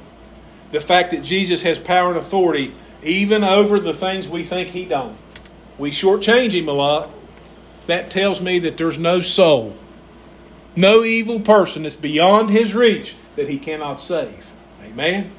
the 0.72 0.82
fact 0.82 1.12
that 1.12 1.24
Jesus 1.24 1.64
has 1.64 1.80
power 1.80 2.10
and 2.10 2.18
authority 2.18 2.74
even 3.02 3.44
over 3.44 3.80
the 3.80 3.94
things 3.94 4.28
we 4.28 4.44
think 4.44 4.70
he 4.70 4.86
don't. 4.86 5.18
We 5.78 5.92
shortchange 5.92 6.52
him 6.52 6.68
a 6.68 6.74
lot. 6.74 7.10
That 7.88 8.10
tells 8.10 8.42
me 8.42 8.60
that 8.60 8.78
there's 8.78 8.98
no 8.98 9.22
soul 9.22 9.78
No 10.76 11.04
evil 11.04 11.40
person 11.40 11.86
is 11.86 11.96
beyond 11.96 12.50
his 12.50 12.76
reach 12.76 13.16
that 13.36 13.48
he 13.48 13.58
cannot 13.58 14.00
save. 14.00 14.52
Amen? 14.84 15.32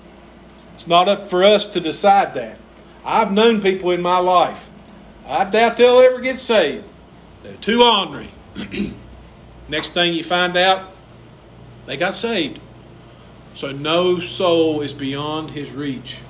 It's 0.74 0.87
not 0.87 1.09
up 1.09 1.28
for 1.28 1.44
us 1.44 1.66
to 1.66 1.80
decide 1.80 2.35
that. 2.35 2.59
I've 3.04 3.32
known 3.32 3.61
people 3.61 3.90
in 3.90 4.02
my 4.02 4.18
life. 4.18 4.70
I 5.26 5.44
doubt 5.44 5.76
they'll 5.76 6.00
ever 6.00 6.20
get 6.20 6.40
saved. 6.40 6.85
They're 7.42 7.56
too 7.56 7.82
ornery. 7.82 8.30
Next 9.69 9.90
thing 9.90 10.14
you 10.14 10.25
find 10.25 10.57
out, 10.57 10.92
they 11.87 11.97
got 11.97 12.14
saved. 12.14 12.61
So 13.55 13.73
no 13.73 14.19
soul 14.19 14.83
is 14.83 14.92
beyond 14.92 15.51
his 15.51 15.73
reach. 15.73 16.21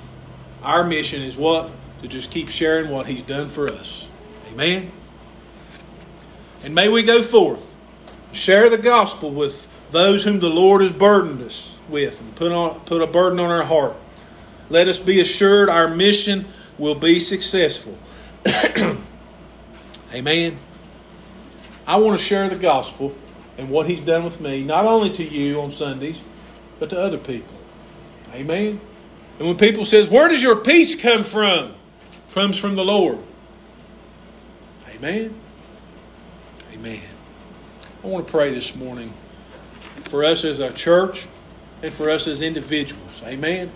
Our 0.63 0.85
mission 0.85 1.23
is 1.23 1.37
what? 1.37 1.71
To 2.03 2.09
just 2.09 2.31
keep 2.31 2.49
sharing 2.49 2.91
what 2.91 3.07
he's 3.07 3.23
done 3.23 3.49
for 3.49 3.69
us. 3.69 4.09
Amen. 4.53 4.91
And 6.65 6.75
may 6.75 6.89
we 6.89 7.03
go 7.03 7.23
forth, 7.23 7.75
share 8.33 8.69
the 8.69 8.79
gospel 8.79 9.31
with 9.31 9.67
those 9.91 10.25
whom 10.25 10.41
the 10.41 10.51
Lord 10.51 10.83
has 10.83 10.93
burdened 10.93 11.43
us 11.43 11.77
with 11.89 12.21
and 12.21 12.35
put, 12.35 12.53
on, 12.53 12.81
put 12.81 13.03
a 13.03 13.07
burden 13.07 13.39
on 13.41 13.51
our 13.51 13.65
heart. 13.65 13.97
Let 14.69 14.89
us 14.89 14.99
be 14.99 15.21
assured 15.21 15.69
our 15.69 15.89
mission 15.89 16.47
will 16.79 16.95
be 16.95 17.21
successful. 17.21 17.97
Amen. 20.13 20.59
I 21.87 21.97
want 21.97 22.19
to 22.19 22.25
share 22.25 22.49
the 22.49 22.57
gospel 22.57 23.15
and 23.59 23.71
what 23.71 23.87
He's 23.89 24.01
done 24.01 24.25
with 24.25 24.41
me, 24.41 24.63
not 24.63 24.85
only 24.85 25.13
to 25.15 25.25
you 25.25 25.61
on 25.61 25.71
Sundays, 25.71 26.21
but 26.79 26.91
to 26.91 27.01
other 27.01 27.19
people. 27.19 27.55
Amen. 28.35 28.81
And 29.39 29.49
when 29.49 29.57
people 29.57 29.85
says, 29.85 30.09
"Where 30.09 30.29
does 30.29 30.43
your 30.43 30.57
peace 30.57 30.95
come 30.95 31.23
from?" 31.23 31.75
comes 32.37 32.59
from 32.59 32.77
the 32.77 32.85
Lord. 32.85 33.17
Amen. 34.95 35.35
Amen. 36.75 37.01
I 38.05 38.07
want 38.07 38.27
to 38.27 38.31
pray 38.31 38.51
this 38.51 38.77
morning 38.77 39.15
for 40.05 40.23
us 40.23 40.45
as 40.45 40.59
a 40.59 40.71
church 40.71 41.25
and 41.83 41.95
for 41.95 42.11
us 42.11 42.27
as 42.27 42.43
individuals. 42.43 43.23
Amen. 43.25 43.71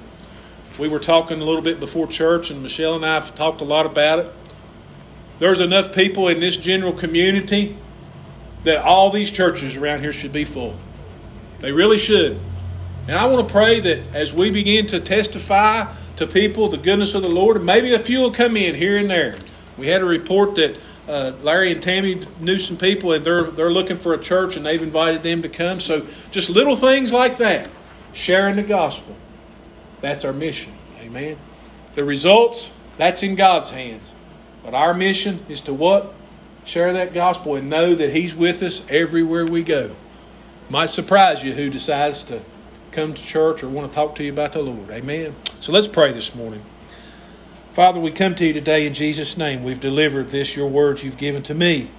We 0.79 0.89
were 0.89 0.99
talking 0.99 1.41
a 1.41 1.45
little 1.45 1.63
bit 1.63 1.81
before 1.81 2.07
church, 2.07 2.51
and 2.51 2.63
Michelle 2.63 2.97
and 2.97 3.07
I 3.07 3.15
have 3.15 3.35
talked 3.35 3.63
a 3.63 3.65
lot 3.65 3.87
about 3.87 4.19
it. 4.19 4.31
There's 5.39 5.61
enough 5.61 5.95
people 5.95 6.29
in 6.29 6.41
this 6.41 6.59
general 6.59 6.93
community 6.93 7.79
that 8.65 8.85
all 8.85 9.11
these 9.11 9.31
churches 9.31 9.77
around 9.77 10.01
here 10.01 10.13
should 10.13 10.33
be 10.33 10.45
full. 10.45 10.77
They 11.61 11.73
really 11.73 11.99
should. 11.99 12.41
And 13.09 13.17
I 13.17 13.27
want 13.27 13.47
to 13.47 13.53
pray 13.53 13.81
that 13.81 14.01
as 14.15 14.33
we 14.33 14.51
begin 14.51 14.87
to 14.89 15.01
testify 15.01 15.93
to 16.17 16.27
people 16.27 16.69
the 16.69 16.77
goodness 16.77 17.15
of 17.15 17.23
the 17.23 17.29
Lord, 17.29 17.63
maybe 17.63 17.93
a 17.95 17.99
few 17.99 18.21
will 18.21 18.33
come 18.33 18.57
in 18.57 18.75
here 18.75 18.97
and 18.97 19.11
there. 19.11 19.37
We 19.77 19.89
had 19.89 20.03
a 20.03 20.05
report 20.05 20.57
that 20.57 20.77
uh, 21.09 21.33
Larry 21.43 21.73
and 21.73 21.83
Tammy 21.83 22.21
knew 22.39 22.59
some 22.59 22.77
people 22.77 23.13
and 23.13 23.25
they're, 23.25 23.45
they're 23.45 23.71
looking 23.71 23.97
for 23.97 24.15
a 24.15 24.19
church 24.19 24.57
and 24.57 24.65
they've 24.65 24.83
invited 24.83 25.23
them 25.23 25.43
to 25.43 25.49
come. 25.49 25.81
So 25.81 26.07
just 26.31 26.51
little 26.51 26.77
things 26.77 27.13
like 27.13 27.39
that, 27.39 27.69
sharing 28.13 28.57
the 28.57 28.63
gospel. 28.63 29.17
That's 30.01 30.25
our 30.25 30.33
mission. 30.33 30.73
Amen. 31.01 31.37
The 31.95 32.05
results, 32.05 32.73
that's 32.97 33.23
in 33.23 33.35
God's 33.35 33.71
hands. 33.71 34.03
But 34.63 34.75
our 34.75 34.95
mission 34.95 35.45
is 35.49 35.63
to 35.63 35.75
what? 35.75 36.15
Share 36.65 36.93
that 36.93 37.13
gospel 37.13 37.57
and 37.57 37.69
know 37.69 37.95
that 37.95 38.13
He's 38.13 38.35
with 38.35 38.63
us 38.63 38.83
everywhere 38.89 39.47
we 39.47 39.63
go. 39.63 39.97
Might 40.69 40.87
surprise 40.87 41.43
you 41.43 41.55
who 41.55 41.69
decides 41.69 42.23
to 42.25 42.43
come 42.93 43.15
to 43.15 43.23
church 43.23 43.63
or 43.63 43.69
want 43.69 43.91
to 43.91 43.95
talk 43.95 44.15
to 44.17 44.25
you 44.25 44.33
about 44.33 44.53
the 44.53 44.63
Lord. 44.63 44.91
Amen. 44.91 45.35
So 45.61 45.73
let's 45.73 45.89
pray 45.89 46.13
this 46.13 46.35
morning. 46.35 46.63
Father, 47.73 48.01
we 48.01 48.11
come 48.11 48.35
to 48.35 48.47
you 48.47 48.53
today 48.53 48.87
in 48.87 48.95
Jesus' 48.95 49.37
name. 49.37 49.63
We've 49.63 49.81
delivered 49.81 50.29
this, 50.29 50.57
your 50.57 50.69
words 50.69 51.05
you've 51.05 51.17
given 51.17 51.43
to 51.45 51.55
me. 51.55 51.91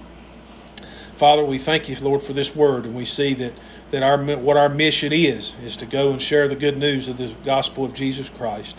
Father, 1.16 1.44
we 1.44 1.58
thank 1.58 1.88
you, 1.88 1.96
Lord, 2.00 2.22
for 2.22 2.32
this 2.32 2.54
word, 2.54 2.84
and 2.84 2.94
we 2.94 3.04
see 3.04 3.32
that, 3.34 3.52
that 3.90 4.02
our 4.02 4.18
what 4.36 4.56
our 4.56 4.68
mission 4.68 5.12
is, 5.12 5.54
is 5.62 5.76
to 5.76 5.86
go 5.86 6.10
and 6.10 6.20
share 6.20 6.48
the 6.48 6.56
good 6.56 6.76
news 6.76 7.08
of 7.08 7.16
the 7.16 7.34
gospel 7.44 7.84
of 7.84 7.94
Jesus 7.94 8.28
Christ. 8.28 8.76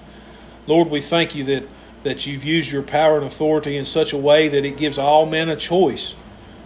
Lord, 0.67 0.89
we 0.89 1.01
thank 1.01 1.35
you 1.35 1.43
that 1.45 1.63
that 2.03 2.27
you've 2.27 2.43
used 2.43 2.71
your 2.71 2.83
power 2.83 3.17
and 3.17 3.25
authority 3.25 3.77
in 3.77 3.85
such 3.85 4.13
a 4.13 4.17
way 4.17 4.47
that 4.49 4.65
it 4.65 4.77
gives 4.77 4.97
all 4.97 5.25
men 5.25 5.49
a 5.49 5.55
choice. 5.55 6.15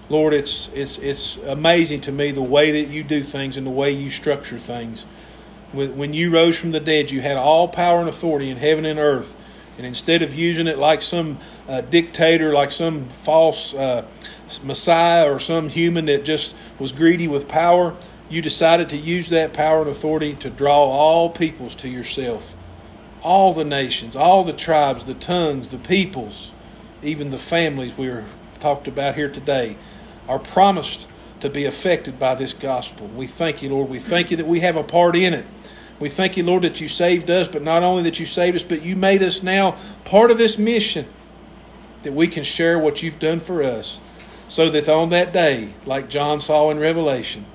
Lord, 0.09 0.33
it's 0.33 0.69
it's 0.73 0.97
it's 0.97 1.37
amazing 1.37 2.01
to 2.01 2.11
me 2.11 2.31
the 2.31 2.41
way 2.41 2.81
that 2.81 2.89
you 2.89 3.03
do 3.03 3.21
things 3.21 3.57
and 3.57 3.65
the 3.65 3.71
way 3.71 3.91
you 3.91 4.09
structure 4.09 4.57
things. 4.57 5.03
When 5.73 6.13
you 6.13 6.31
rose 6.31 6.57
from 6.57 6.71
the 6.71 6.79
dead, 6.79 7.11
you 7.11 7.21
had 7.21 7.35
all 7.35 7.67
power 7.67 7.99
and 7.99 8.07
authority 8.07 8.49
in 8.49 8.57
heaven 8.57 8.85
and 8.85 8.97
earth, 8.97 9.35
and 9.77 9.85
instead 9.85 10.21
of 10.21 10.33
using 10.33 10.65
it 10.65 10.77
like 10.77 11.01
some 11.01 11.39
uh, 11.67 11.81
dictator, 11.81 12.53
like 12.53 12.71
some 12.71 13.09
false 13.09 13.73
uh, 13.73 14.05
Messiah 14.63 15.29
or 15.31 15.39
some 15.39 15.67
human 15.67 16.05
that 16.05 16.23
just 16.23 16.55
was 16.79 16.93
greedy 16.93 17.27
with 17.27 17.49
power, 17.49 17.93
you 18.29 18.41
decided 18.41 18.87
to 18.89 18.97
use 18.97 19.27
that 19.29 19.51
power 19.51 19.81
and 19.81 19.89
authority 19.89 20.35
to 20.35 20.49
draw 20.49 20.85
all 20.85 21.29
peoples 21.29 21.75
to 21.75 21.89
yourself 21.89 22.56
all 23.27 23.51
the 23.53 23.65
nations, 23.65 24.15
all 24.15 24.45
the 24.45 24.53
tribes, 24.53 25.03
the 25.03 25.13
tongues, 25.13 25.67
the 25.67 25.77
peoples, 25.77 26.53
even 27.03 27.29
the 27.29 27.37
families 27.37 27.97
we 27.97 28.07
are 28.07 28.23
talked 28.61 28.87
about 28.87 29.15
here 29.15 29.27
today, 29.29 29.75
are 30.29 30.39
promised 30.39 31.09
to 31.41 31.49
be 31.49 31.65
affected 31.65 32.17
by 32.17 32.33
this 32.35 32.53
gospel. 32.53 33.05
We 33.07 33.27
thank 33.27 33.61
you, 33.61 33.69
Lord. 33.69 33.89
We 33.89 33.99
thank 33.99 34.31
you 34.31 34.37
that 34.37 34.47
we 34.47 34.61
have 34.61 34.77
a 34.77 34.83
part 34.83 35.17
in 35.17 35.33
it. 35.33 35.45
We 35.99 36.07
thank 36.07 36.37
you, 36.37 36.43
Lord, 36.43 36.63
that 36.63 36.79
you 36.79 36.87
saved 36.87 37.29
us, 37.29 37.49
but 37.49 37.61
not 37.61 37.83
only 37.83 38.03
that 38.03 38.17
you 38.17 38.25
saved 38.25 38.55
us, 38.55 38.63
but 38.63 38.81
you 38.81 38.95
made 38.95 39.21
us 39.21 39.43
now 39.43 39.75
part 40.05 40.31
of 40.31 40.37
this 40.37 40.57
mission 40.57 41.05
that 42.03 42.13
we 42.13 42.27
can 42.27 42.45
share 42.45 42.79
what 42.79 43.03
you've 43.03 43.19
done 43.19 43.41
for 43.41 43.61
us. 43.61 43.99
So 44.47 44.69
that 44.69 44.87
on 44.87 45.09
that 45.09 45.33
day, 45.33 45.73
like 45.85 46.07
John 46.07 46.39
saw 46.39 46.69
in 46.69 46.79
Revelation, 46.79 47.45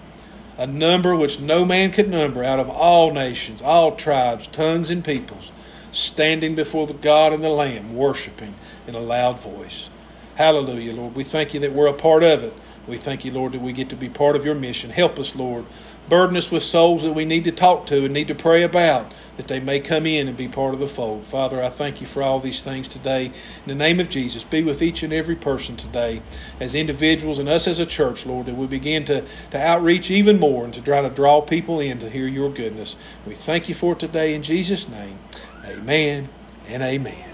a 0.58 0.66
number 0.66 1.16
which 1.16 1.40
no 1.40 1.64
man 1.64 1.92
could 1.92 2.10
number 2.10 2.44
out 2.44 2.60
of 2.60 2.68
all 2.68 3.14
nations, 3.14 3.62
all 3.62 3.96
tribes, 3.96 4.46
tongues, 4.48 4.90
and 4.90 5.02
peoples 5.02 5.50
standing 5.92 6.54
before 6.54 6.86
the 6.86 6.94
God 6.94 7.32
and 7.32 7.42
the 7.42 7.48
Lamb, 7.48 7.94
worshiping 7.94 8.54
in 8.86 8.94
a 8.94 9.00
loud 9.00 9.38
voice. 9.38 9.90
Hallelujah, 10.34 10.94
Lord. 10.94 11.14
We 11.14 11.24
thank 11.24 11.54
you 11.54 11.60
that 11.60 11.72
we're 11.72 11.86
a 11.86 11.92
part 11.92 12.24
of 12.24 12.42
it. 12.42 12.54
We 12.86 12.96
thank 12.96 13.24
you, 13.24 13.30
Lord, 13.30 13.52
that 13.52 13.60
we 13.60 13.72
get 13.72 13.90
to 13.90 13.96
be 13.96 14.08
part 14.08 14.34
of 14.34 14.44
your 14.44 14.56
mission. 14.56 14.90
Help 14.90 15.18
us, 15.18 15.36
Lord. 15.36 15.66
Burden 16.08 16.36
us 16.36 16.50
with 16.50 16.64
souls 16.64 17.04
that 17.04 17.12
we 17.12 17.24
need 17.24 17.44
to 17.44 17.52
talk 17.52 17.86
to 17.86 18.04
and 18.04 18.12
need 18.12 18.26
to 18.26 18.34
pray 18.34 18.64
about, 18.64 19.12
that 19.36 19.46
they 19.46 19.60
may 19.60 19.78
come 19.78 20.04
in 20.04 20.26
and 20.26 20.36
be 20.36 20.48
part 20.48 20.74
of 20.74 20.80
the 20.80 20.88
fold. 20.88 21.24
Father, 21.24 21.62
I 21.62 21.68
thank 21.68 22.00
you 22.00 22.08
for 22.08 22.24
all 22.24 22.40
these 22.40 22.60
things 22.60 22.88
today. 22.88 23.26
In 23.26 23.32
the 23.66 23.74
name 23.76 24.00
of 24.00 24.08
Jesus, 24.08 24.42
be 24.42 24.64
with 24.64 24.82
each 24.82 25.04
and 25.04 25.12
every 25.12 25.36
person 25.36 25.76
today 25.76 26.20
as 26.58 26.74
individuals 26.74 27.38
and 27.38 27.48
us 27.48 27.68
as 27.68 27.78
a 27.78 27.86
church, 27.86 28.26
Lord, 28.26 28.46
that 28.46 28.56
we 28.56 28.66
begin 28.66 29.04
to, 29.04 29.24
to 29.52 29.60
outreach 29.60 30.10
even 30.10 30.40
more 30.40 30.64
and 30.64 30.74
to 30.74 30.82
try 30.82 31.02
to 31.02 31.10
draw 31.10 31.40
people 31.40 31.78
in 31.78 32.00
to 32.00 32.10
hear 32.10 32.26
your 32.26 32.50
goodness. 32.50 32.96
We 33.24 33.34
thank 33.34 33.68
you 33.68 33.74
for 33.76 33.92
it 33.92 34.00
today 34.00 34.34
in 34.34 34.42
Jesus' 34.42 34.88
name. 34.88 35.20
Amen 35.64 36.28
and 36.68 36.82
amen. 36.82 37.31